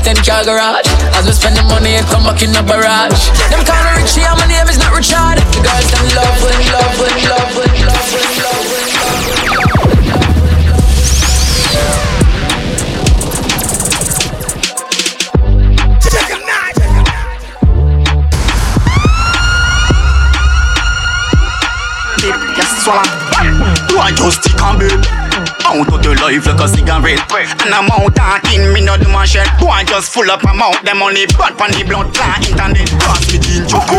[0.03, 3.61] 10 car garage As we spend the money, it come back in the barrage Them
[3.67, 6.95] call me Richie and my name is not Richard The girls, them love, with love,
[6.99, 8.65] with love, with love, with love,
[22.57, 23.03] Yes, swallow.
[23.87, 25.24] Do I just stick and bed?
[25.65, 27.25] Out of the life like a cigarette.
[27.65, 28.13] And I'm out
[28.53, 29.49] in me no do my shit.
[29.57, 32.85] Boy just full up my mouth Them only bad pan the blood clot internet.
[33.01, 33.97] Cross me in choco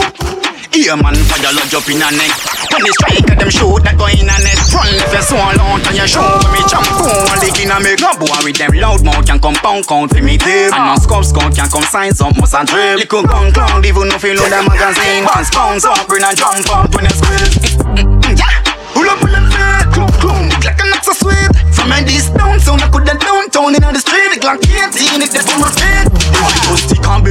[0.71, 2.31] Here man fire lodge up in a neck
[2.71, 4.59] When they strike at them shoot that go in a net.
[4.71, 7.77] Front left you so long to your show When me jump on leg in a
[7.83, 7.99] make.
[7.99, 10.95] No boy with them loud mouth can come pound count for me tape And no
[10.95, 11.03] ah.
[11.03, 14.39] scope scout can come sign some must a drill Little gun clown even no feel
[14.39, 15.27] load the magazine.
[15.27, 17.75] Once pounds up bring a jump out when you squeeze.
[18.39, 18.63] Yeah.
[18.93, 21.49] Pull up, pull up, fat, clump, clump, look like a not so sweet.
[21.73, 25.49] From a this downtown, I coulda downtown in the street, it like 18, it just
[25.49, 26.09] in my feet.
[26.37, 27.25] One just stick on.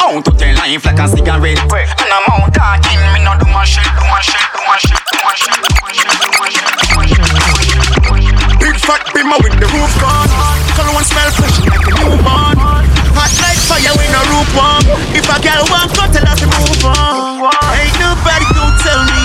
[0.00, 1.60] Out to tell life like a cigarette.
[1.60, 4.96] And I'm out talking, me no do my shit, do my shit, do my shit,
[4.96, 8.20] do my shit, do my shit, do my shit, do my shit, my.
[8.60, 10.30] Big fat bimmer with the roof gone.
[10.72, 12.56] Color one smell fresh like a newborn.
[13.12, 14.84] Hot like fire when a roof warm.
[15.12, 17.52] If a girl want cut, tell her to move on.
[17.76, 19.20] Ain't nobody gon' tell me.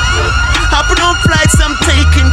[0.76, 1.72] Hopping on flights, I'm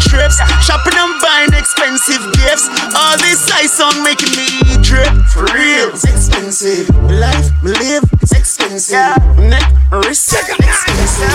[0.08, 0.38] trips.
[0.64, 2.68] Shopping, I'm buying expensive gifts.
[2.94, 4.48] All this ice on making me
[4.82, 5.10] drip.
[5.32, 6.88] For real, it's expensive.
[7.10, 8.96] Life we live, it's expensive.
[9.38, 11.30] Neck, wrist, expensive.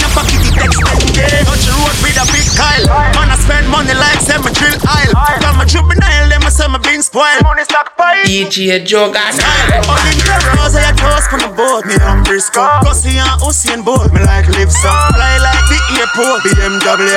[0.00, 1.46] Your pocket is extended.
[1.46, 2.86] Touch the road with a big Kyle.
[3.16, 5.14] Man, I spend money like semi drill aisle.
[5.40, 7.40] Got my juvenile, them I say my beans spoil.
[7.42, 8.24] Money stockpile.
[8.24, 9.86] DJ Juggernaut.
[9.88, 11.86] Only the rose I toast from the boat.
[11.86, 12.66] Me on Briscoe.
[12.84, 14.12] Gussie and Usain Bolt.
[14.12, 14.94] Me like live some.
[15.14, 16.42] Fly like the airport.
[16.44, 17.08] BMW.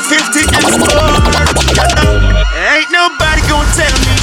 [0.00, 1.60] 550 M Sport.
[2.56, 4.14] Ain't nobody gonna tell me.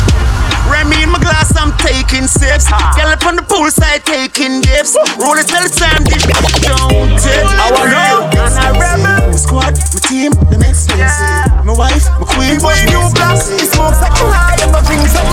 [0.65, 2.67] Remy in my glass, I'm taking sips.
[2.97, 4.97] Girl up on the poolside taking dips.
[5.21, 6.25] Roll it till the time this
[6.65, 7.45] don't tip.
[7.45, 8.49] I want you.
[8.57, 9.29] I'm a rebel.
[9.29, 11.63] My squad, my team, the next expensive.
[11.63, 13.37] My wife, my queen, my new block.
[13.37, 15.26] It smokes like a high drinks up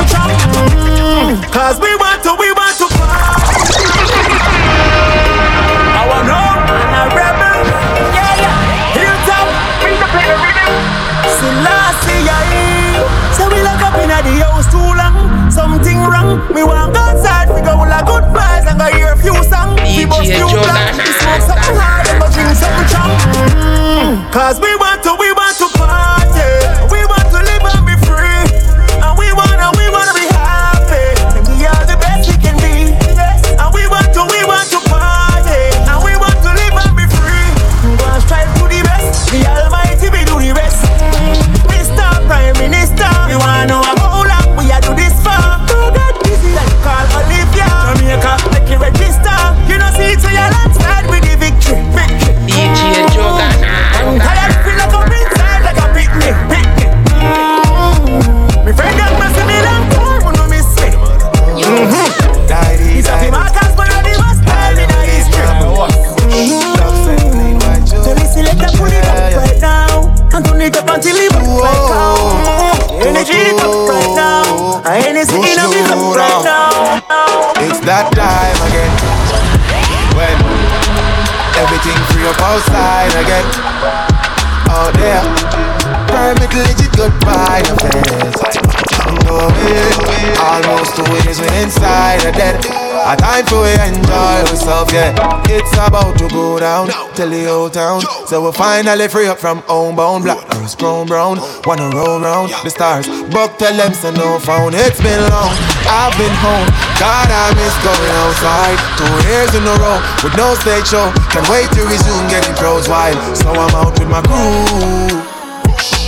[97.24, 98.00] tell the whole town.
[98.26, 100.24] So we finally free up from homebound.
[100.24, 103.06] Black girls grown brown, wanna roll round the stars.
[103.32, 104.74] Buck tell them so no phone.
[104.74, 105.52] It's been long,
[105.88, 106.68] I've been home.
[107.00, 108.78] God, I miss going outside.
[108.98, 111.12] Two years in a row with no stage show.
[111.30, 113.16] Can't wait to resume getting crowds wild.
[113.37, 115.22] So I'm out with my crew.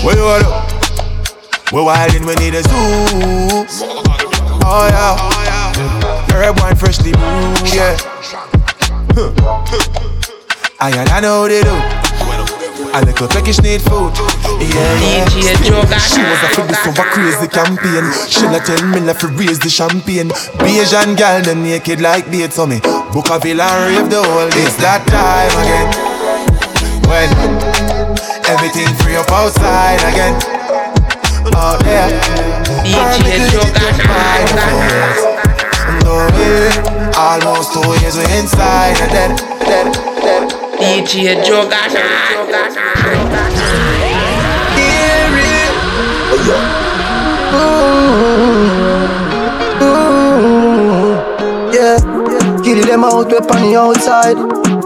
[0.05, 0.45] Where you at?
[1.73, 3.67] We're wildin', we need a zoo.
[4.69, 5.17] Oh yeah.
[6.31, 7.97] Herb wine freshly brewed, yeah.
[10.79, 11.73] I and I know they do.
[12.93, 14.13] A little peckish need food.
[14.61, 15.57] Yeah, DJ
[16.05, 18.05] She was a for this over crazy campaign.
[18.29, 20.31] She not tell me left to raise the champagne.
[20.61, 22.81] Asian gal them naked like bait so me.
[23.13, 24.53] Book a villa and rave the whole.
[24.53, 25.89] It's that time again.
[27.09, 27.33] When
[28.45, 30.37] everything free up outside again.
[31.57, 32.13] Out there.
[32.85, 34.53] DJ Juggernaut.
[36.05, 36.69] No way.
[37.17, 39.33] Almost two years we inside and dead,
[39.65, 40.66] dead, dead.
[40.87, 42.47] DJ Juggernaut.
[51.75, 51.99] Yeah,
[52.63, 54.39] kill them out, we on the outside.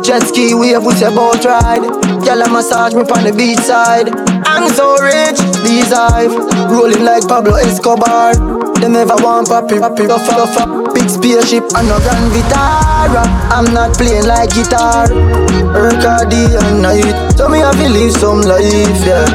[0.03, 1.83] Jet ski wave with your boat ride.
[2.25, 4.09] Gyal a massage me on the beach side.
[4.47, 6.33] I'm so rich, these hive
[6.73, 8.35] rolling like Pablo Escobar.
[8.81, 10.09] Them never want papi, papi,
[11.01, 13.25] big spaceship and no Grand Vitara.
[13.51, 15.09] I'm not playing like guitar.
[15.75, 19.27] Work all day and night, so me have to live some life, yeah.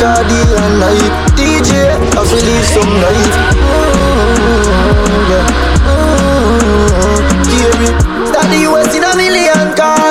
[0.00, 1.12] Day and night.
[1.34, 1.68] DJ,
[2.14, 3.36] have to live some life.
[5.30, 5.59] Yeah.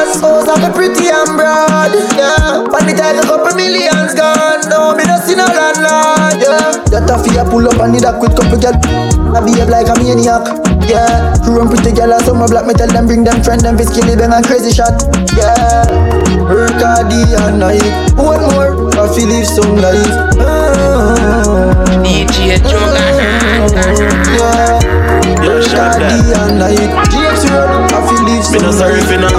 [0.10, 0.22] Million cars.
[0.22, 1.94] House of a pretty and broad.
[2.18, 2.66] Yeah.
[2.70, 4.62] Pan the title, couple millions gone.
[4.70, 6.42] No, me no see no landlord.
[6.42, 6.82] Yeah.
[6.90, 8.74] That a fear pull up and need a quick couple girl.
[9.36, 10.46] I behave like a maniac.
[10.90, 11.38] Yeah.
[11.46, 14.16] Run pretty girl and some black me tell them bring them friend them fi skilly
[14.16, 14.98] bang and crazy shot.
[15.38, 15.86] Yeah.
[16.50, 17.86] Work hard day and night.
[18.18, 20.14] One more, I feel live some life.
[20.42, 21.78] Ah.
[22.02, 23.70] DJ Juggernaut.
[24.34, 24.82] Yeah.
[25.46, 27.19] Work hard day and night.
[28.40, 29.36] Me no sorry for none.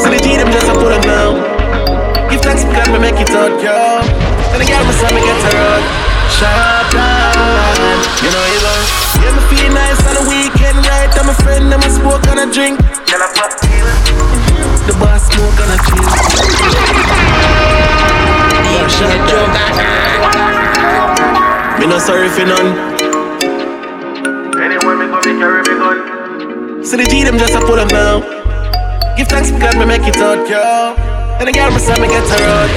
[0.00, 1.36] So the G them just a pull up now.
[2.32, 3.76] Give thanks because me make it out, yo.
[4.50, 5.84] And the girl me say me get her out.
[6.32, 8.88] Sharp line, you know you love.
[9.20, 11.12] Yeah, me feel nice on the weekend, right?
[11.12, 12.80] I'm a friend, I'm a smoke and a drink.
[13.04, 16.08] Girl, I pop The boss smoke and a chill.
[18.64, 19.52] DJ Juggernaut.
[21.78, 22.48] Me no sorry for
[25.40, 26.84] carry me gun.
[26.84, 28.20] So the G them just a pull up now.
[29.16, 31.00] Give thanks for God, me make it out, girl.
[31.40, 32.68] And the girl, me say me get her out.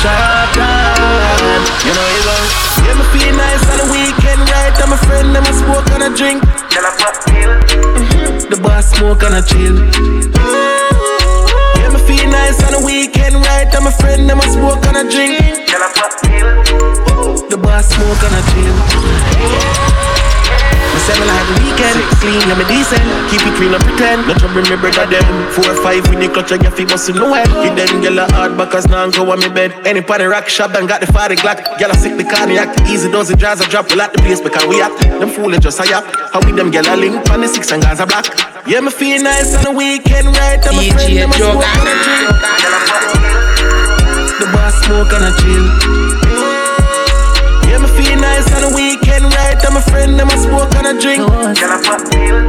[0.00, 2.36] Shotgun, you know you go.
[2.88, 4.72] Yeah, me feel nice on the weekend, right?
[4.80, 6.40] I'm a friend, I'm a smoke and a drink.
[6.72, 7.52] Girl, I pop pill.
[8.00, 8.48] Mm-hmm.
[8.48, 9.76] The boss smoke and a chill.
[11.76, 13.68] Yeah, me feel nice on the weekend, right?
[13.76, 15.36] I'm a friend, I'm a smoke and a drink.
[15.68, 16.48] Girl, I pop pill.
[17.52, 20.15] The boss smoke and a chill.
[20.96, 23.04] Me me like the weekend, clean, yeah me decent.
[23.28, 24.24] Keep it clean and pretend.
[24.26, 25.26] No trouble me brother them.
[25.52, 27.52] Four or five in the clutch, I get fi bust no head.
[27.60, 29.76] Hit them gyal a hard backers now go on me bed.
[29.84, 31.60] Any party rock shop done got the fire glock.
[31.76, 32.72] Gyal a sick the cognac.
[32.88, 33.90] Easy does it jazz a drop.
[33.90, 34.98] We like the place because we act.
[35.20, 36.04] Them fool just a yap.
[36.32, 38.26] How we them gyal a link on the six and guys a black.
[38.66, 40.58] Yeah me feel nice on the weekend, right?
[40.64, 42.30] I'm a friend, them a smoke and a drink.
[44.40, 45.66] The boss smoke and a chill.
[47.66, 48.85] Yeah, me feel nice on the weekend,
[49.76, 51.22] a friend, I'm a smoke and a drink.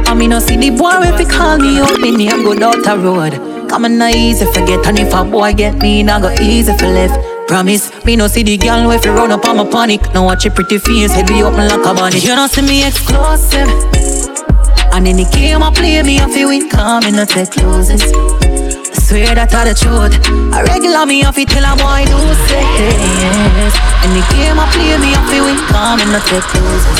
[0.08, 2.80] I mean, no see the boy if he call me up, me name go down
[2.80, 3.68] the road.
[3.68, 6.86] Come on, not easy forget, and if a boy get me, now go easy for
[6.86, 7.14] left.
[7.46, 10.00] Promise, me no see the girl if you run up on my panic.
[10.14, 12.18] Now watch your pretty face, head be open like a bunny.
[12.18, 13.68] You don't see me exclusive.
[14.92, 18.02] And in the game I play me, I feel win, come in, not take closes.
[18.98, 20.14] Swear that I the truth.
[20.52, 22.18] I regular me, I feel tell a boy do
[22.50, 23.72] say yes.
[24.04, 26.98] In the game I play me, I feel win, come in, not take closes.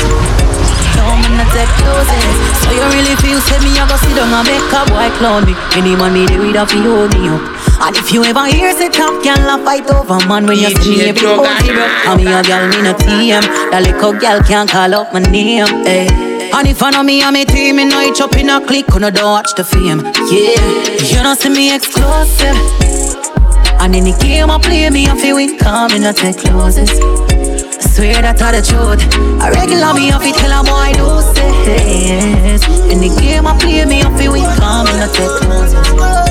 [0.97, 2.25] No, me not take closes.
[2.65, 5.45] So you really feel say me, I go sit down and make a boy clown
[5.45, 5.53] me.
[5.77, 7.45] Any man me do it, I feel hold me up.
[7.85, 10.97] And if you ever hear say top girl a fight over man when you see
[10.97, 11.45] me every bro.
[11.45, 13.45] And me a girl me no TM.
[13.71, 15.69] That little girl can't call up my name.
[15.85, 16.09] Hey.
[16.49, 18.89] And if I know me and me team, me know it up in a click,
[18.89, 20.01] when I don't watch the fame.
[20.33, 20.57] Yeah,
[20.97, 22.57] you don't see me exclusive.
[23.81, 26.91] And in the game I play me, I feel win, come in, I take closes.
[26.91, 29.03] I swear that I the truth.
[29.41, 32.91] I regular me, I feel tell a boy do say.
[32.91, 36.28] In the game I play me, I feel win, come in, I take closes.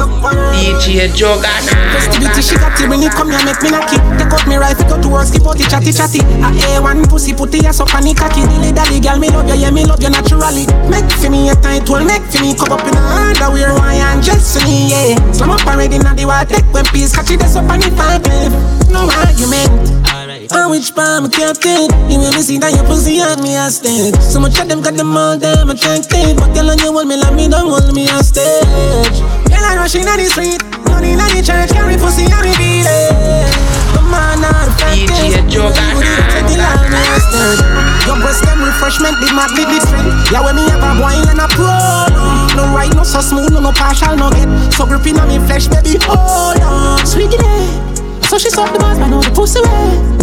[0.00, 1.76] DJ Juggernaut.
[1.92, 4.00] Festivity she got it when you come here make me it.
[4.16, 6.20] Take out me rifle, go to work, skip out the chatty chatty.
[6.40, 6.48] A
[6.80, 8.42] A1 pussy put the ass up on the cocky.
[8.48, 10.64] Dilly dally girl, me love you, yeah me love you naturally.
[10.88, 14.00] Make for me a tight one, make for me come up in a underwear, why
[14.00, 15.32] and just for me, yeah.
[15.32, 17.90] Slam up already now the water, take when peace, catch it, that's up on the
[17.92, 18.24] five,
[18.88, 19.99] no argument.
[20.50, 23.54] On which palm I kept it You will me see that your pussy on me
[23.54, 26.90] a stage So much of them got them all damn attractive But girl on you
[26.90, 29.14] hold me like me don't hold me a stage.
[29.46, 30.58] Girl I rushing on the street.
[30.90, 33.46] Money in the church carry pussy and me beat it.
[33.94, 37.18] Come on now the fact is You to take the line me a
[38.10, 41.38] Your breast them refreshment the mad the strength Yeah when me have a wine and
[41.38, 41.70] a pro
[42.58, 44.50] No right no so smooth no no partial no get.
[44.74, 46.98] So gripping on me flesh baby hold on.
[47.06, 50.19] Sweet it So she suck the boss man know the pussy red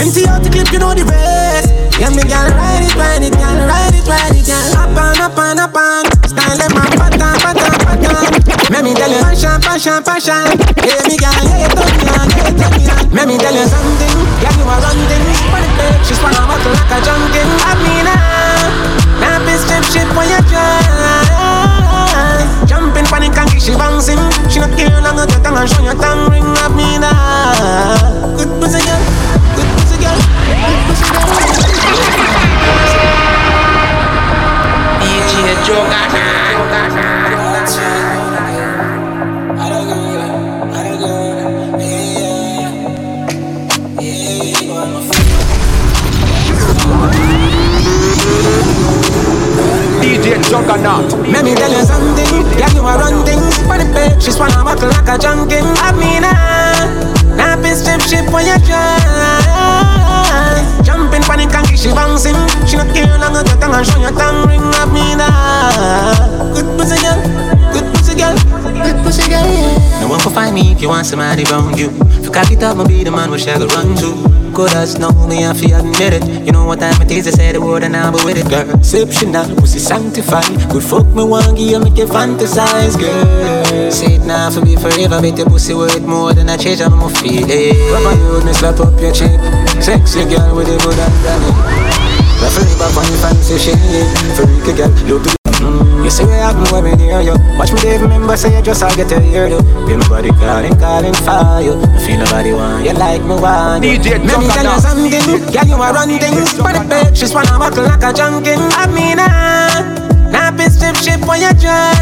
[0.00, 1.68] Empty out the clip, you know the rest.
[2.00, 4.80] Yeah, me gal ride it, ride it, gal ride it, ride it, gal.
[4.80, 6.08] Up on, up on, up on.
[6.24, 8.32] Style them up, pattern, pattern, pattern.
[8.72, 10.56] Let me tell you, passion, passion, passion.
[10.80, 14.16] Yeah, me gal, yeah, you turn on, yeah, you me me tell you something.
[14.40, 15.04] Yeah, you are running.
[15.52, 17.48] For page, she's wanna buckle like a junkin.
[17.60, 18.72] I mean, ah,
[19.20, 20.80] now this strip shit when you try.
[22.64, 24.16] Jumping, panic, and she bouncing.
[24.48, 26.48] She not care long, get tongue and show your tongue ring.
[26.56, 28.80] I mean, ah, good pussy
[50.50, 51.06] Juggernaut.
[51.30, 52.26] Let me tell you something.
[52.74, 54.20] You are things the page.
[54.20, 55.64] She's wanna buckle like a junkin.
[55.78, 58.98] I mean, ah, now this strip ship when you try.
[60.82, 62.36] Jumping panic and she bouncing.
[62.66, 64.62] She not care long as your tongue and show your tongue ring.
[64.62, 67.20] I mean, ah, good pussy girl,
[67.72, 68.34] good pussy girl,
[68.82, 69.44] good pussy girl.
[69.44, 70.00] Yeah.
[70.00, 71.90] No one can find me if you want somebody around you.
[72.18, 74.29] If you cock it up, I'll be the man where she go run to.
[74.60, 76.44] Good as know me, I feel admit it.
[76.44, 78.46] You know what time it is, I say the word and I'll be with it,
[78.50, 78.68] girl.
[78.76, 80.52] Exceptional, pussy sanctified.
[80.68, 83.90] Good fuck me, one give make you fantasize, girl.
[83.90, 86.90] Say it now for me forever, bet your pussy worth more than a change, I'm
[86.90, 87.72] gonna feel it.
[87.88, 89.40] Rubber you, me slap up your cheek.
[89.80, 91.56] Sexy girl with a good underneath.
[92.44, 93.80] Ruffle back on your fancy shit.
[94.36, 95.39] Freaky girl, look
[96.10, 97.38] you see where I when me near you.
[97.54, 99.62] Watch me Dave remember say you just I get to hear you.
[99.86, 101.78] Feel my body calling, calling for you.
[101.78, 103.94] I feel nobody want you like me want you.
[103.94, 105.38] DJ Let me tell you something.
[105.54, 108.58] Girl, you are run things for the page She's wanna buckle like a junkin.
[108.74, 109.86] I mean, ah
[110.34, 111.94] Now be strip ship when you try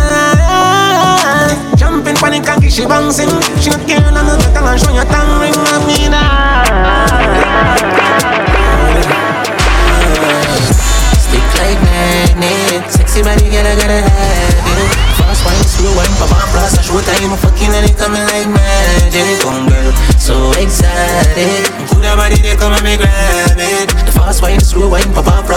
[1.76, 3.28] Jumping panic and she bouncing.
[3.61, 5.52] She not care long as your tongue and show your tongue ring.
[5.52, 6.16] I mean,
[8.09, 8.28] Stick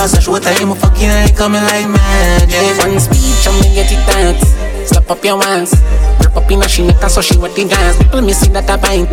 [0.01, 0.21] wine, pop up, frost.
[0.21, 2.77] Show time I'm fucking and it coming like magic.
[2.79, 4.87] One speech, I'm gonna get it tight.
[4.87, 5.73] Slap up your hands.
[6.19, 7.97] Wrap up in a she neck so she wet the dance.
[7.97, 9.07] People me see that I bind.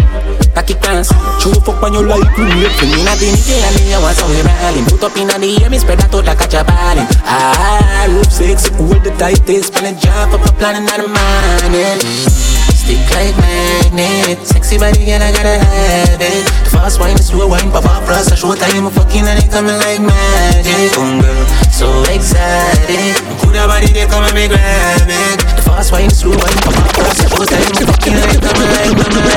[0.54, 1.08] Tacky class.
[1.42, 3.04] Show fuck on your life, you wait for me.
[3.04, 4.86] Not in the day, and then you want some rallying.
[4.86, 7.06] Put up in the air, me spread that out like a jabalin.
[7.24, 9.72] Ah, rope sexy, cool the tightest.
[9.74, 12.77] Spell and jump up a plan in the morning.
[12.88, 14.40] Stick like magnet.
[14.48, 16.48] Sexy body, girl, I gotta have it.
[16.64, 18.88] The fast wine, slow wine, pop up, I show time.
[18.88, 20.96] I'm fucking and it coming like magic.
[20.96, 23.12] Boom, girl, so excited.
[23.52, 25.36] That body, they come and me grab it.
[25.60, 27.60] The fast wine, slow wine, pop up, I show time.
[27.60, 29.28] I'm fucking and it coming like, coming.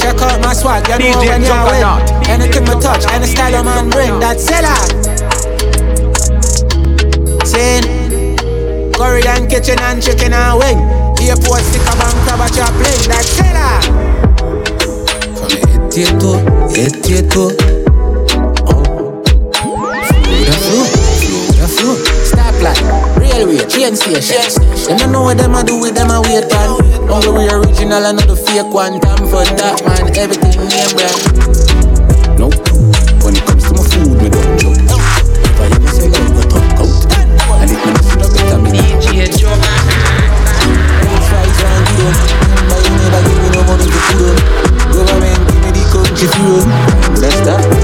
[0.00, 1.84] Check out my swag, you know when you're win.
[2.32, 4.80] Anything we touch, any style a man bring, that's seller.
[7.44, 7.91] Sin.
[9.02, 10.78] Korean kitchen and chicken and wing.
[11.26, 13.82] Airport sticker bank crab a chop link, that's seller.
[15.34, 16.38] From head to toe,
[16.70, 17.50] to toe.
[18.62, 19.22] Oh.
[19.58, 21.02] Flow the flow
[21.58, 21.96] the flow.
[22.30, 22.78] Stoplight,
[23.18, 24.62] railway, train station.
[24.86, 27.10] Them don't know what them a do with them a wait on.
[27.10, 29.00] Only we original and not the fake one.
[29.00, 31.61] Time for that man, everything name brand.
[46.22, 46.68] Country food.
[47.20, 47.81] That's that.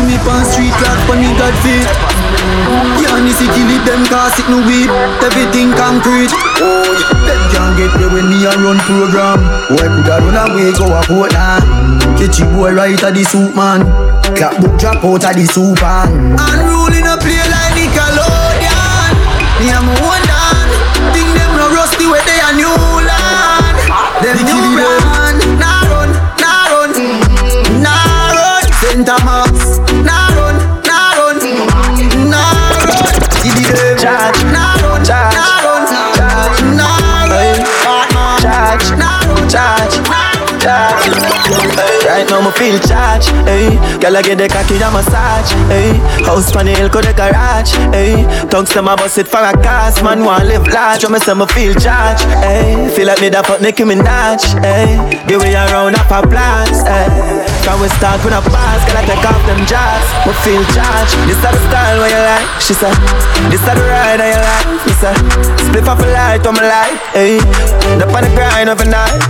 [0.00, 1.88] See me pan street like the god feet
[3.00, 4.88] Yeah, me see kill it, them cause it no weed.
[5.20, 6.32] Everything concrete.
[6.60, 7.12] Oh, yeah.
[7.28, 9.40] Them can't get me when me a run program.
[9.68, 11.64] Boy coulda run away, go a Portland.
[12.16, 13.80] Catch a boy right at the soup man
[14.36, 19.12] Clap book drop out of the soup man Unruly no play like Nickelodeon.
[19.60, 20.68] Me a my dan
[21.12, 22.76] Think them no rusty where they a new
[23.08, 23.76] land.
[24.20, 25.19] Them new brand
[29.00, 31.38] run Center Max Nah run, nah run
[32.30, 35.86] Nah run them Charge Nah run, nah run
[36.16, 39.98] Charge Nah run Charge, Nah run charge,
[40.62, 41.40] charge.
[42.06, 43.78] Right now me feel charge, hey.
[43.98, 45.94] Girl I get the cocky a massage, hey.
[46.24, 48.26] House on the hill, the garage, hey.
[48.48, 51.04] Tongues to my bust it for a cast, man want live large.
[51.04, 52.90] When me say me feel charge, hey.
[52.94, 54.98] Feel like me that fuck Nicki Minaj, hey.
[55.26, 57.46] The way around up a blast, hey.
[57.64, 58.69] Can we start with a pass?
[58.90, 61.14] Girl I take off them jars, but feel charge.
[61.30, 62.90] This is the style where you like, she said.
[63.46, 65.14] This is the ride that you like, me say.
[65.62, 67.38] Split off a light on my light, hey.
[68.02, 69.22] The on the grind overnight.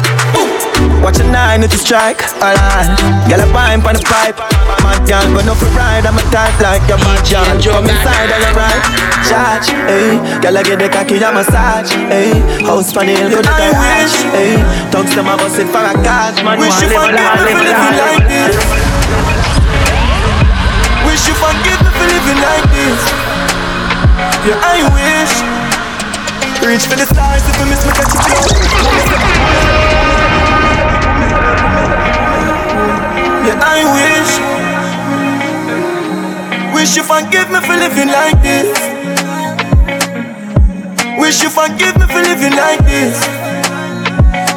[1.05, 2.89] Watch a nine if you strike, alright.
[3.29, 4.41] Girl, a pine on the pipe.
[4.81, 6.09] Mad girl, but no for ride.
[6.09, 7.45] I'm a type like your bad girl.
[7.61, 8.81] From inside of your right.
[9.29, 10.17] Charge, hey.
[10.41, 12.33] Girl, I get the cocky, a massage, hey.
[12.65, 14.57] House hill, go to the garage, hey.
[14.89, 16.41] Tongues to my bus it for a card.
[16.41, 18.09] Man, Wish you want live forgive life, me for live living life.
[18.09, 18.90] like this.
[21.21, 23.01] Wish you forgive me for living like this.
[24.49, 25.45] Yeah, I wish.
[26.65, 28.21] Reach for the stars if I miss me catch you
[33.45, 34.33] Yeah, I wish.
[36.75, 38.73] Wish you forgive me for living like this.
[41.19, 43.21] Wish you forgive me for living like this.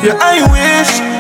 [0.01, 1.12] Yeah, I wish.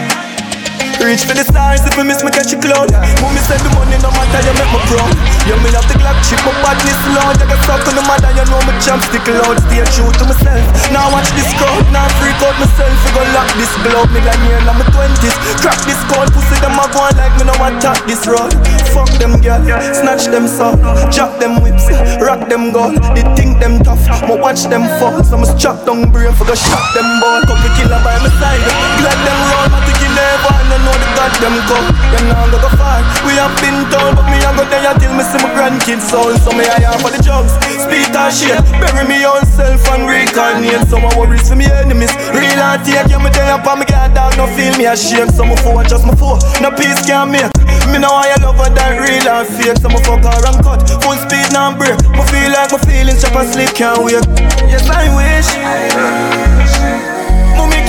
[1.03, 2.87] Reach for the stars if I miss me catch a cloud.
[3.19, 5.11] Mommy said the money no matter, you make me proud.
[5.43, 7.35] You me have the Glock chip, my badness loud.
[7.43, 9.59] I got stuck on the mother, you know me champ stick loud.
[9.67, 10.63] Stay true to myself.
[10.95, 12.95] Now watch this crowd, now freak out myself.
[13.03, 15.35] We go lock this blow, me like me in my twenties.
[15.59, 18.55] Crack this code, pussy them a go on like me no top this road.
[18.95, 20.79] Fuck them girl, yeah, snatch them soul,
[21.11, 21.91] drop them whips,
[22.23, 22.95] rock them gold.
[23.11, 25.19] They think them tough, but watch them fall.
[25.19, 27.43] So I strap down brain for go shot them ball.
[27.43, 28.63] Couple killer by my side,
[29.03, 30.62] glad them roll, to kill everyone.
[30.83, 32.99] Know the God them come, them now go go far.
[33.23, 36.35] We have been told, but me I go there till me see my grandkids soul.
[36.43, 38.59] So me I am for the drugs, speed and shit.
[38.83, 40.83] Bury me own self and reincarnate.
[40.91, 42.11] Some of worries for me enemies.
[42.35, 45.31] Real and take you me there upon me God dog, no feel me ashamed.
[45.31, 47.51] Some of four just my four, no peace can make.
[47.87, 49.79] Me know I love her that real and fake.
[49.79, 51.95] Some fuck her and cut, full speed now break.
[52.11, 54.23] Me feel like my feelings chop and sleep can't wait.
[54.67, 56.62] Yes I wish.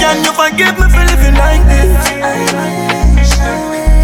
[0.04, 1.96] Can you forgive me for living like this?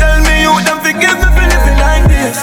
[0.01, 2.41] Tell me you don't forgive me for living like this.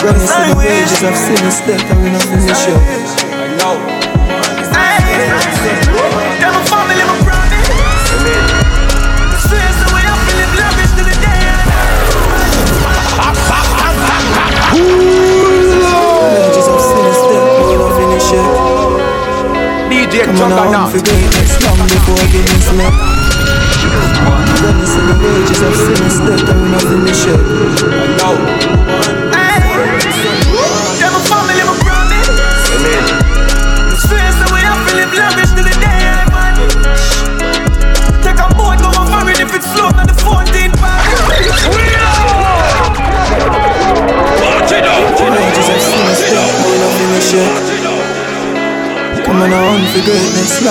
[0.00, 3.23] Brothers to the wages of sin is death and we not finish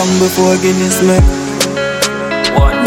[0.03, 1.23] long before Guinness met.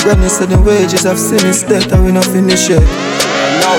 [0.02, 2.82] Brothers to the wages of sin is death and we not finish it.
[2.82, 3.78] I know.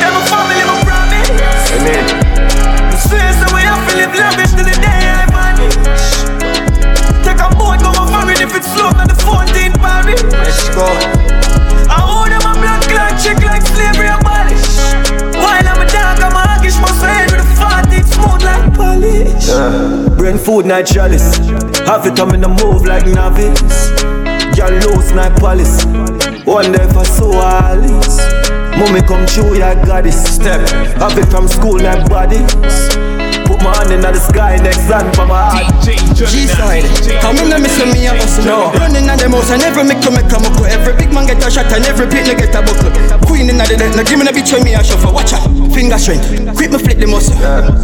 [0.00, 1.70] Tell my family my promise.
[1.78, 2.04] Amen.
[3.06, 6.06] Swear so we have to live lavish to the day I vanish.
[7.24, 10.22] Take a boat, go on foreign if it's slow, not the 14th Paris.
[10.32, 11.03] Let's go.
[20.44, 21.36] Food night chalice.
[21.86, 23.90] Have it come in the move like novice.
[24.56, 25.84] Girl loose night palace.
[26.44, 28.18] Wonder if I saw Alice.
[28.78, 30.22] Mommy come true, yeah, goddess.
[30.22, 30.68] Step.
[30.98, 33.13] Have it from school night bodies.
[33.84, 35.84] Put my hand in the sky, next hand for my heart.
[36.16, 36.88] G-side,
[37.20, 40.00] come in and miss me a bus now Running at the mouse and every make
[40.00, 42.62] to make a muckle Every big man get a shot and every beat get a
[42.64, 42.88] buckle.
[43.28, 45.12] Queen in the dead, now give me a bitch when me a shuffle.
[45.12, 46.24] Watch out, finger strength,
[46.56, 47.36] quick me flip the muscle.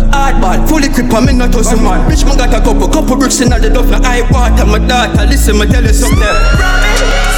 [0.08, 2.08] Hardball, fully grip and me not tussle man.
[2.08, 5.26] Bitch man got a couple, couple bricks in the duff Now I water my daughter,
[5.28, 7.29] listen me tell you something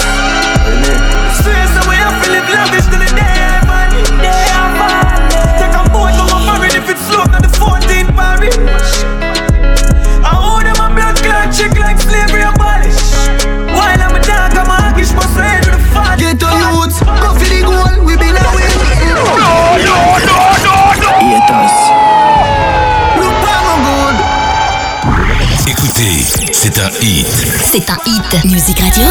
[26.72, 27.26] c'est un hit.
[27.70, 28.44] C'est un hit.
[28.44, 29.04] Music Radio.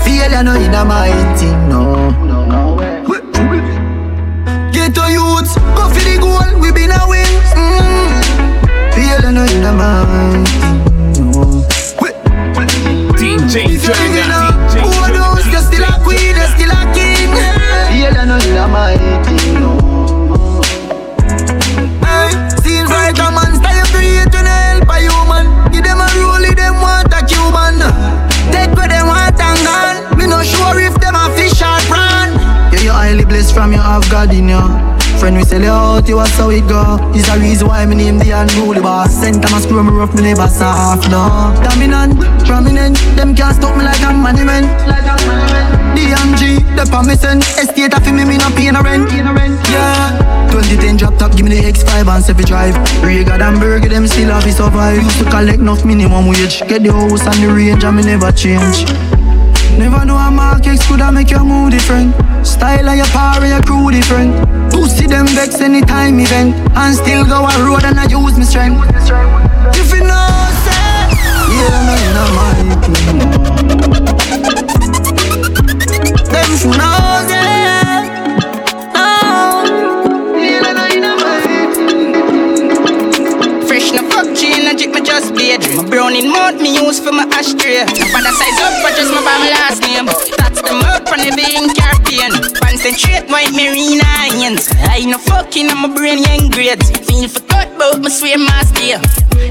[0.00, 2.10] Failure no in a my thing, no.
[4.72, 7.24] Get to youths, go for the goal, we been a win.
[7.56, 8.22] Mm.
[9.32, 10.04] No in a my
[10.54, 11.64] thing, no.
[13.16, 14.47] DJ If
[33.28, 34.60] Blessed from you have God in you.
[35.20, 36.96] Friend, we sell you out, you are so it go.
[37.14, 39.12] Is a reason why me name the unruly boss.
[39.12, 41.52] Send them a screw me rough, me never soft, no.
[41.62, 42.16] Dominant,
[42.46, 44.66] prominent, them can't stop me like a monument.
[45.92, 47.38] DMG, the permission.
[47.60, 49.10] Estate of me, me no pay no rent.
[49.12, 50.48] Yeah.
[50.52, 52.76] 2010 drop top, give me the X5 and 7 drive.
[53.02, 55.02] Rega and Burger, them still have to survive.
[55.02, 56.60] Used to collect enough minimum wage.
[56.66, 58.86] Get the house and the range, and me never change.
[59.78, 62.14] Never know a market could have make your mood different.
[62.44, 64.34] Style of your power, your crew different.
[64.72, 66.54] Pussy them vex anytime event.
[66.76, 68.84] And still go a road and I use my strength.
[69.78, 71.08] If you know, say,
[71.54, 72.52] yeah, no, you know my
[72.82, 73.18] thing.
[76.32, 77.57] Them should know, yeah.
[85.88, 87.84] Blade My brown in mouth me use for my ashtray.
[87.84, 90.06] No bother size up but just my by my last name.
[90.36, 95.78] That's them up on the vein carpian Concentrate white marina onions I no fucking on
[95.80, 96.90] my brain young grades.
[97.08, 99.00] Feel for cut but my my stay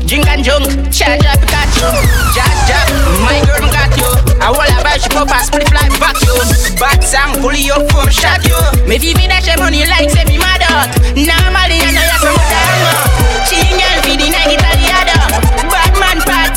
[0.06, 1.90] Drink and junk, charge up Pikachu
[2.38, 2.86] Jazz jab,
[3.26, 4.10] my girl me got you.
[4.38, 6.38] I will have a ship up and split fly back you
[6.78, 10.14] Bad song, pull you up from shot you Me feel me dash your money like
[10.30, 14.38] me mad dog Normally I know you're some dog Chilling girl feed the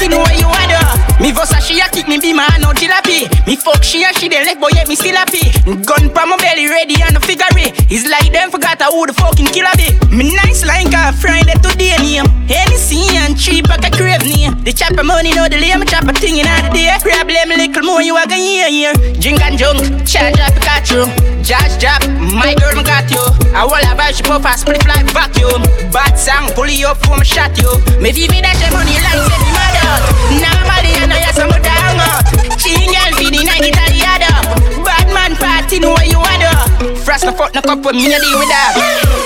[0.01, 1.23] Nothing where you had her.
[1.23, 4.89] Me Versace, I kick me be my no jilapi me be man no boy, yet
[4.89, 5.51] me still happy.
[5.85, 7.73] Gun pa my belly ready and the figure it.
[7.91, 9.91] It's like them forgot who the fucking killer be.
[10.15, 12.29] Me nice like a Friday today name.
[12.47, 14.61] Hennessy and cheap like a crave name.
[14.65, 16.93] The chopper money no delay, me chop a thing in the day.
[17.01, 18.95] Problem little more you a gonna hear here.
[19.19, 21.09] Drink and junk, charge up Pikachu.
[21.43, 23.23] Josh drop, my girl me got you.
[23.57, 25.63] I will have a she puff a split like vacuum.
[25.91, 27.71] Bad song, pull you up for me shot you.
[27.99, 30.03] Me me that money like say me mad out.
[30.37, 32.23] Normally I know you some down out.
[32.61, 32.93] Ching
[33.41, 34.85] feeding I get the other.
[34.85, 36.95] Bad man party know what you want uh.
[37.05, 38.77] Frost no fuck no cup with me a deal with that.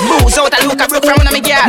[0.06, 1.66] Booze out a look a broke from one of me girl.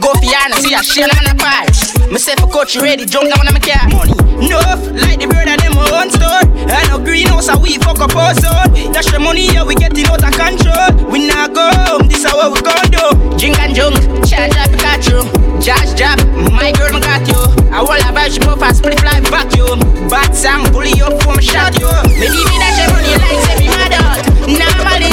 [0.00, 1.95] Go for yarn see a shell on a pipes.
[2.10, 3.82] Me say for coach you ready, jump down on me car.
[3.90, 4.14] Money,
[4.46, 6.46] enough like the bird of them own store.
[6.70, 8.70] And know greenhouse and we fuck up our zone.
[8.94, 11.10] Dash the money yeah we getting out of control.
[11.10, 13.04] We not go home, this is what we gon' do.
[13.34, 15.18] Drink and junk, charge up Pikachu.
[15.58, 16.22] Josh drop,
[16.54, 17.42] my girl got you.
[17.74, 19.82] I will have a she puff a split like vacuum.
[20.06, 21.90] Bad song, pull you up from shot you.
[22.22, 24.22] Give me that shit money like say me mad out.
[24.46, 25.10] Normally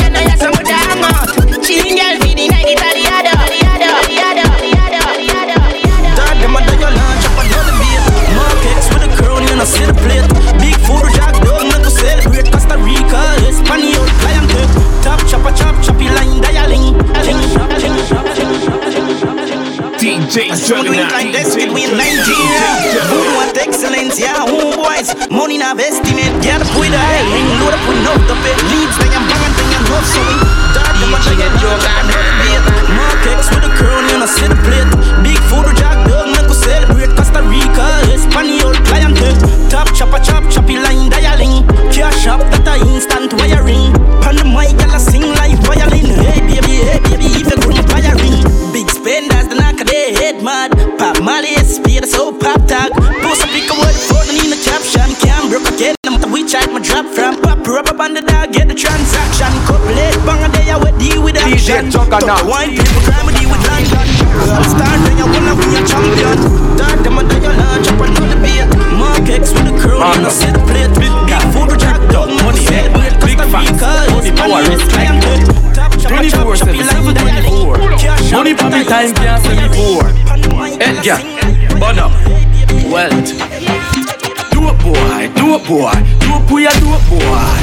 [9.73, 10.29] see the plate.
[10.61, 12.47] Big food, jack dog, make us celebrate.
[12.53, 14.49] Costa Rica, Espanol, client
[15.01, 16.93] Top chopper, chop, choppy line, dialing.
[20.03, 22.69] DJ Struggle with like this between Nigeria.
[23.07, 25.15] Voodoo at excellence, yeah, home boys.
[25.31, 28.59] Money na estimate, get up with a ring, load up with no the bed.
[28.67, 30.35] Leads, they am banging, they am love, we
[30.75, 32.63] dad, the much I get joke, I the beat.
[32.99, 34.91] Markets with a crown, you know, see the plate.
[35.23, 36.02] Big food, jack
[39.93, 41.61] Top chopper, chop, choppy line, dialing.
[41.93, 43.93] Cash up, that a instant wiring.
[44.25, 46.09] Pan the mic, I sing like violin.
[46.17, 48.41] Hey, baby, hey, baby, if you couldn't buy ring.
[48.73, 50.73] Big spenders, the knock of their head mad.
[50.97, 52.89] Pop Molly, speed, so pop tag.
[53.21, 55.13] Post a pick a word for the in the caption.
[55.21, 57.37] Can't broke again, I'm the which I my drop from.
[57.45, 59.53] Pop rubber on the dog, get the transaction.
[59.69, 61.93] Couple it, bang a day, I would deal with action.
[61.93, 62.49] DJ Juggernaut.
[78.73, 80.01] Me time can't send me poor.
[80.81, 81.21] Edgar,
[81.77, 82.09] Bono,
[82.89, 83.29] Wealth.
[84.49, 85.93] Do it, boy, do it, boy.
[86.17, 87.53] Do it, boy, do it, boy.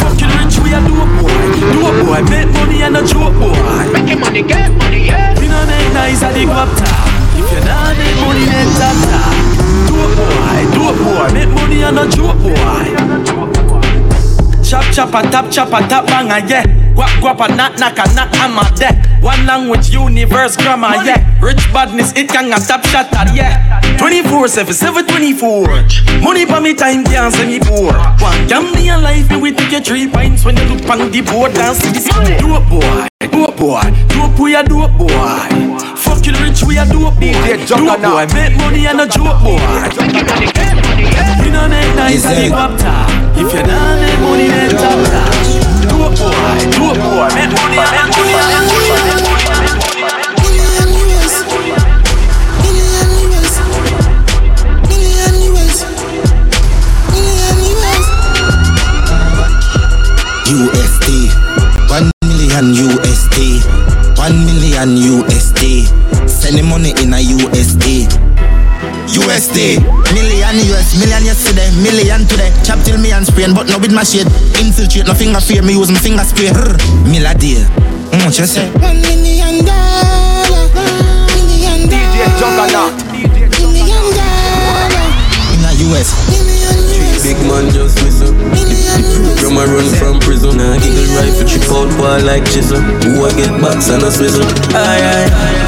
[0.00, 1.36] Fucking rich, we are do it, boy.
[1.60, 2.22] Do it, boy.
[2.32, 3.52] Make money and a joke, boy.
[3.92, 5.38] Make money, get money, yeah.
[5.38, 7.04] We don't make nice at the guap top.
[7.36, 9.36] If you not make money, then tap tap.
[9.84, 11.28] Do it, boy, do it, boy.
[11.36, 12.96] Make money and a joke, boy.
[14.64, 16.64] Chop chop a tap chop a tap bang a yeah.
[16.96, 19.05] Guap guap a knock knock a knock I'm a deck.
[19.26, 21.18] One language universe grammar yeah.
[21.42, 23.82] Rich badness it can a tap shot at yeah.
[23.98, 25.66] 24 7 7 24.
[26.22, 27.90] Money for me time can't send me poor.
[28.22, 31.10] One can be a life you will take your three pints when you look on
[31.10, 32.22] the board dance to the score.
[32.38, 33.82] Do it boy, do it boy,
[34.14, 35.96] do it boy, do it boy.
[36.06, 37.34] Fucking rich we are do it boy.
[37.66, 39.58] Do it boy, make money and a joke boy.
[41.42, 43.10] You know make nice and the guap top.
[43.34, 45.45] If you don't make money, then top touch.
[60.46, 61.28] USD,
[61.90, 63.36] one million USD,
[64.16, 65.35] one million USD.
[69.56, 69.80] USD,
[70.12, 72.52] million US, million yesterday, million today.
[72.62, 74.26] Chop till me and sprain, but no with my shade.
[74.60, 76.48] Infiltrate, no finger fear, me use my finger spray.
[76.52, 76.76] Rrr,
[77.08, 77.64] Mill a day.
[78.12, 78.68] How much mm, you say?
[78.84, 80.68] One million dollar,
[81.40, 82.20] million dollar.
[82.20, 82.92] DJ Juggernaut.
[83.56, 85.08] Million dollar,
[85.56, 86.12] In a US.
[86.28, 87.22] million US.
[87.24, 88.36] Big man just miss up.
[89.40, 92.80] From a run from prison, I giggle rifle, trip out bar like chisel.
[93.08, 94.44] Who I get box and a swizzle.
[94.76, 95.65] Aye, aye, aye.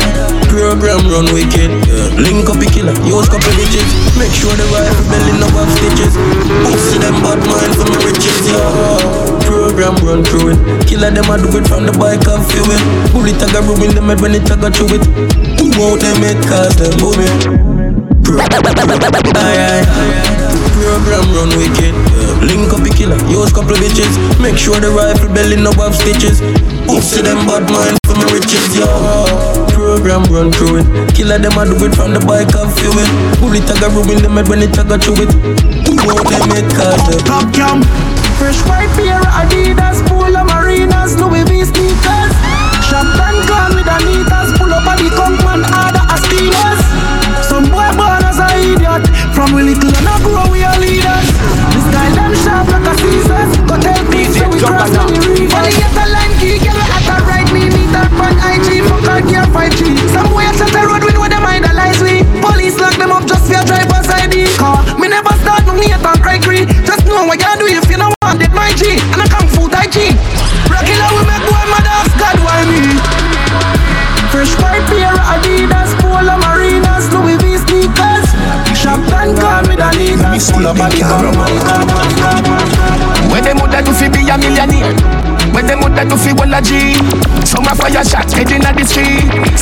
[0.49, 1.71] Program run wicked.
[1.87, 2.09] Yeah.
[2.17, 3.93] Link up a killer, use couple digits.
[4.17, 6.17] Make sure the rifle belly no have stitches.
[6.65, 8.61] Pussy them bad mind for me riches, yo.
[9.45, 10.59] Program run through it.
[10.89, 12.83] Killer them I do it from the bike and fuel it.
[13.13, 15.05] Bullet got ruin them head when it got through it.
[15.61, 17.29] Who out them head cause them booming.
[20.79, 21.93] Program run wicked.
[21.93, 22.49] Yeah.
[22.49, 24.17] Link up a killer, use couple bitches.
[24.41, 26.41] Make sure the rifle belly no have stitches.
[26.89, 28.89] Pussy them bad mind for me riches, yo.
[29.89, 30.86] Program run through it.
[31.16, 33.09] Killer them I do it from the bike and fuel it.
[33.41, 35.32] Bullet I got ruin them head when it I got through it.
[35.32, 37.80] Who out them head cause them Top cam.
[38.36, 42.32] Fresh white pair of Adidas, Polo Marinas, Louis V sneakers.
[42.84, 46.80] Champagne can with Anitas, pull up on the conk man, order a Steelers.
[47.49, 49.09] Some boy born as a idiot.
[49.32, 51.28] From we little and a grow we are leaders.
[51.72, 52.58] This guy them sharp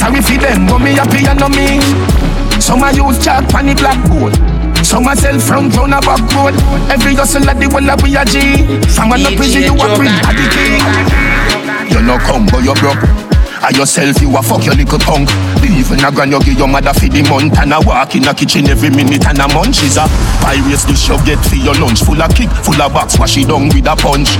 [0.06, 1.80] Sorry fi them, but me happy and no me.
[2.60, 4.34] Some a use chalk pon the blackboard.
[4.86, 6.54] Some a sell front round a back road.
[6.88, 8.62] Every hustle at the wall a we a G.
[8.94, 11.90] From a no prison you a bring a the king.
[11.90, 13.25] You no come but you broke.
[13.66, 15.26] I yourself you a fuck your little punk.
[15.66, 18.30] Even a grand you give your mother for the month and a walk in a
[18.30, 20.06] kitchen every minute and a munch is a
[20.38, 23.50] pirates dish you get for your lunch full of kick, full of box, wash it
[23.50, 24.38] down with a punch.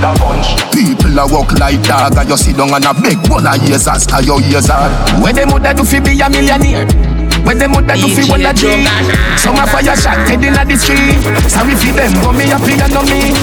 [0.71, 3.83] People a walk like dog and you sit down and a big bowl of years
[3.91, 4.87] as to your ears are.
[5.19, 6.87] Where them woulda do fi be a millionaire?
[7.43, 8.71] Where them woulda do fi wall a G?
[9.35, 11.19] Some a fire shot head inna the street.
[11.51, 13.35] Sorry fi them, but me happy and no me.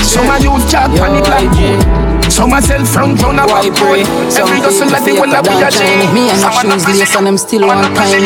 [0.00, 1.99] Some a chalk on the blackboard.
[2.30, 4.06] Some a sell front round a back road.
[4.38, 5.68] Every hustle like the wall a be a.
[6.14, 8.24] Me and my shoes lace and I'm still one tiny.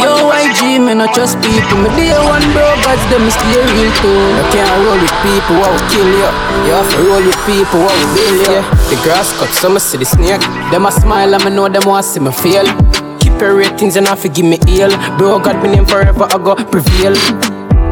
[0.00, 1.82] Yo, YG, me not trust people.
[1.82, 4.16] Me day one bro, gods them still real too.
[4.38, 6.30] You can't roll with people, what will kill you.
[6.64, 8.62] You have to roll with people, what will build you.
[8.88, 10.40] The grass cut, so me see the snake.
[10.70, 12.64] Them a smile and me know them want see me fail.
[13.18, 14.94] Keep your ratings and I forgive me ill.
[15.18, 17.14] Bro, God, me name forever, I go prevail.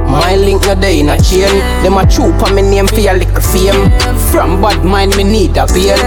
[0.09, 1.52] My link no day in a chain.
[1.84, 3.92] Them a troop on me name for a little fame.
[4.32, 6.00] From bad mind, me need a bail.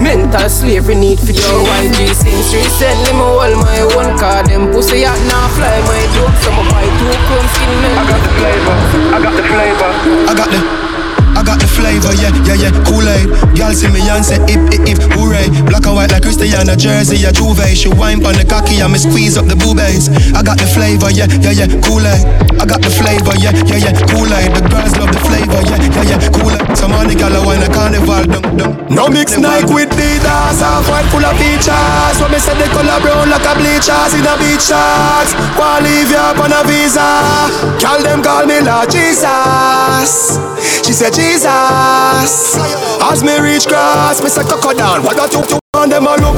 [0.00, 1.44] Mental slavery need for Yo,
[1.84, 4.42] YG since recently me hold my own car.
[4.42, 6.34] Them pussy out now fly my dope.
[6.40, 7.92] So me buy two chrome skin men.
[7.98, 8.76] I got the flavor.
[9.12, 9.90] I got the flavor.
[10.30, 10.91] I got the.
[11.42, 13.58] I got the flavor, yeah, yeah, yeah, Kool-Aid.
[13.58, 15.50] Y'all see me and say hip, hip, hip, hooray.
[15.66, 17.66] Black and white like Cristiano Jersey, a Juve.
[17.74, 20.06] She wine on the cocky and me squeeze up the boobies
[20.38, 22.22] I got the flavor, yeah, yeah, yeah, Kool-Aid.
[22.62, 24.54] I got the flavor, yeah, yeah, yeah, Kool-Aid.
[24.54, 26.78] The girls love the flavor, yeah, yeah, yeah, Kool-Aid.
[26.78, 28.70] Some the gal wine a carnival, dum, dum.
[28.86, 29.90] No mix Nike with
[30.32, 34.12] Adidas Half white full of features When me say the color brown like a bleachers
[34.16, 37.04] In a beach shorts Wanna leave you up on a visa
[37.80, 40.38] Call them call me Lord Jesus
[40.84, 42.56] She said Jesus
[43.02, 46.36] As me reach cross Me say coco down What got you on them a look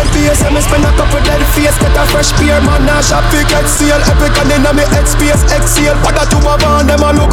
[0.00, 3.00] red face And me spend a couple dead face Get a fresh pair Man now
[3.04, 5.44] shop fi get sale Epic and then me head space
[6.00, 7.32] What that you have on them a look.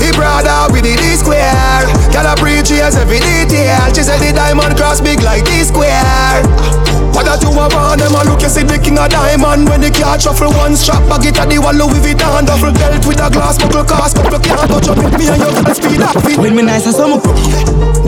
[0.00, 1.86] He brother with the D square.
[2.12, 3.88] Girl a appreciate every detail.
[3.94, 8.14] She said the diamond cross big like D square what that you have on them
[8.18, 9.70] a look, you see the king of diamond.
[9.70, 12.42] When the car shuffle one strap, bag it at the wall Louis Vuitton.
[12.42, 15.54] Duffel belt with a glass buckle cast Couple can't touch up with me and your
[15.54, 17.22] girl speed up fit When me nice as some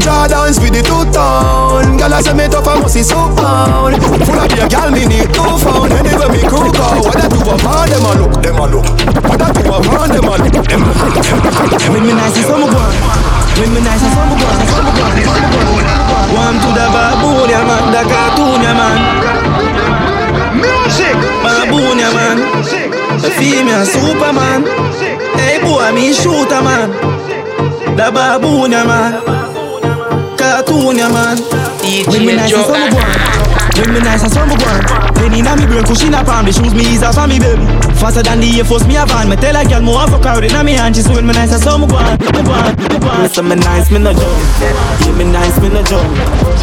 [0.03, 1.95] Jordans with the two tone.
[1.97, 3.95] Girl I say me tough and must see so pound.
[4.03, 6.59] Full of beer, girl me need two pound Anyway me go.
[6.67, 8.87] What that you have on them a look, them a look.
[9.31, 11.23] What that you have on them a look, them a look
[11.87, 16.04] When me nice as some When me nice as some
[16.35, 17.85] One to the baboon, yeah man.
[17.95, 19.01] The cartoon, yeah man.
[20.59, 21.17] Music.
[21.45, 22.37] Baboon, yeah man.
[23.23, 24.65] The female superman.
[25.39, 26.91] Hey boy, me shooter man.
[27.97, 29.13] The baboon, yeah man.
[30.37, 31.39] Cartoon, yeah man.
[32.09, 32.35] When me
[33.75, 36.45] nice as some When me nice as some Penny na me brain, cushion up on
[36.45, 36.53] me.
[36.53, 37.65] Shoes, me ease off on me baby.
[37.99, 39.29] Faster than the Air Force, me a van.
[39.29, 40.95] Me tell a girl, more of a crowd in me hand.
[40.95, 43.23] She say when me nice as some go on, me go on, me go on
[43.23, 44.39] Me say me nice, me no jump.
[44.61, 46.07] Yeah, me nice, me no jump.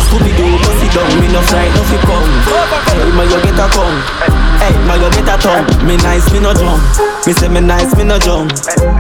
[0.08, 2.32] Scooby-Doo, bust it down Me no fright, no fi come
[2.92, 4.00] Hey, ma you get a tongue.
[4.62, 5.68] Hey, ma you get a tongue.
[5.88, 6.80] Me nice, me no jump.
[7.28, 8.52] Me say me nice, me no jump.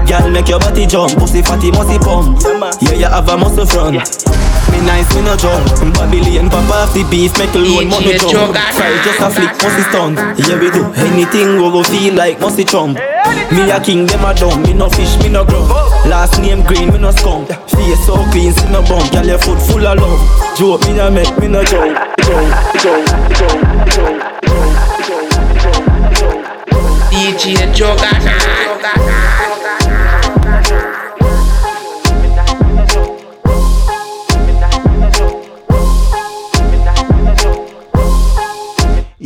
[0.08, 1.16] Girl, make your body jump.
[1.16, 2.42] Pussy fatty, musty pump.
[2.82, 4.41] Yeah, you have a muscle front
[4.72, 8.56] Me nice, me no jump Babylon, pop off the beef Make a load, money jump.
[8.56, 10.18] Fry just a flick, musty stunt
[10.48, 10.84] Yeah, we do.
[10.96, 12.98] Anything We go feel like musty chump
[13.52, 14.64] Me a king, them a dumb.
[14.64, 15.70] Me no fish, me no grub
[16.08, 19.60] Last name green, me no skunk Face so clean, see no bump Girl, your foot
[19.62, 20.22] full of love.
[20.58, 22.50] Joke me no make, me no jump Jump,
[22.82, 24.24] jump, jump, jump
[27.12, 29.81] DJ Juggernaut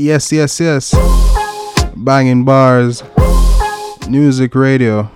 [0.06, 0.94] Yes, yes, yes.
[1.96, 3.02] Banging bars.
[4.08, 5.10] Music radio.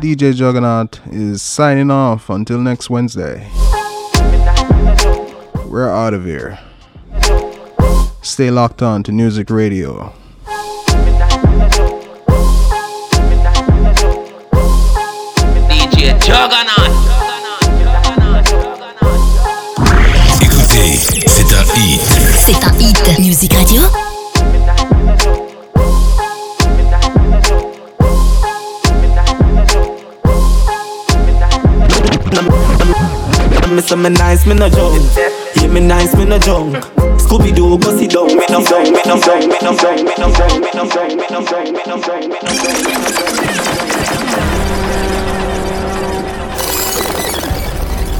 [0.00, 3.46] DJ Juggernaut is signing off until next Wednesday.
[5.66, 6.58] We're out of here.
[8.22, 10.14] Stay locked on to Music Radio.
[15.68, 16.94] DJ Juggernaut
[20.40, 22.13] Écoutez, c'est un hit.
[22.46, 23.18] C'est un hit.
[23.20, 23.80] Music Radio.
[33.70, 35.00] Me say me nice, me no junk.
[35.56, 36.76] Yeah, me nice, me no junk.
[37.18, 38.26] Scooby Doo, go sit down.
[38.26, 41.16] Me no down, me no down, me no down, me no down, me no down,
[41.16, 42.84] me no down, me no down, me no down.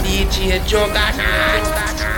[0.02, 2.13] DJ Juggernaut.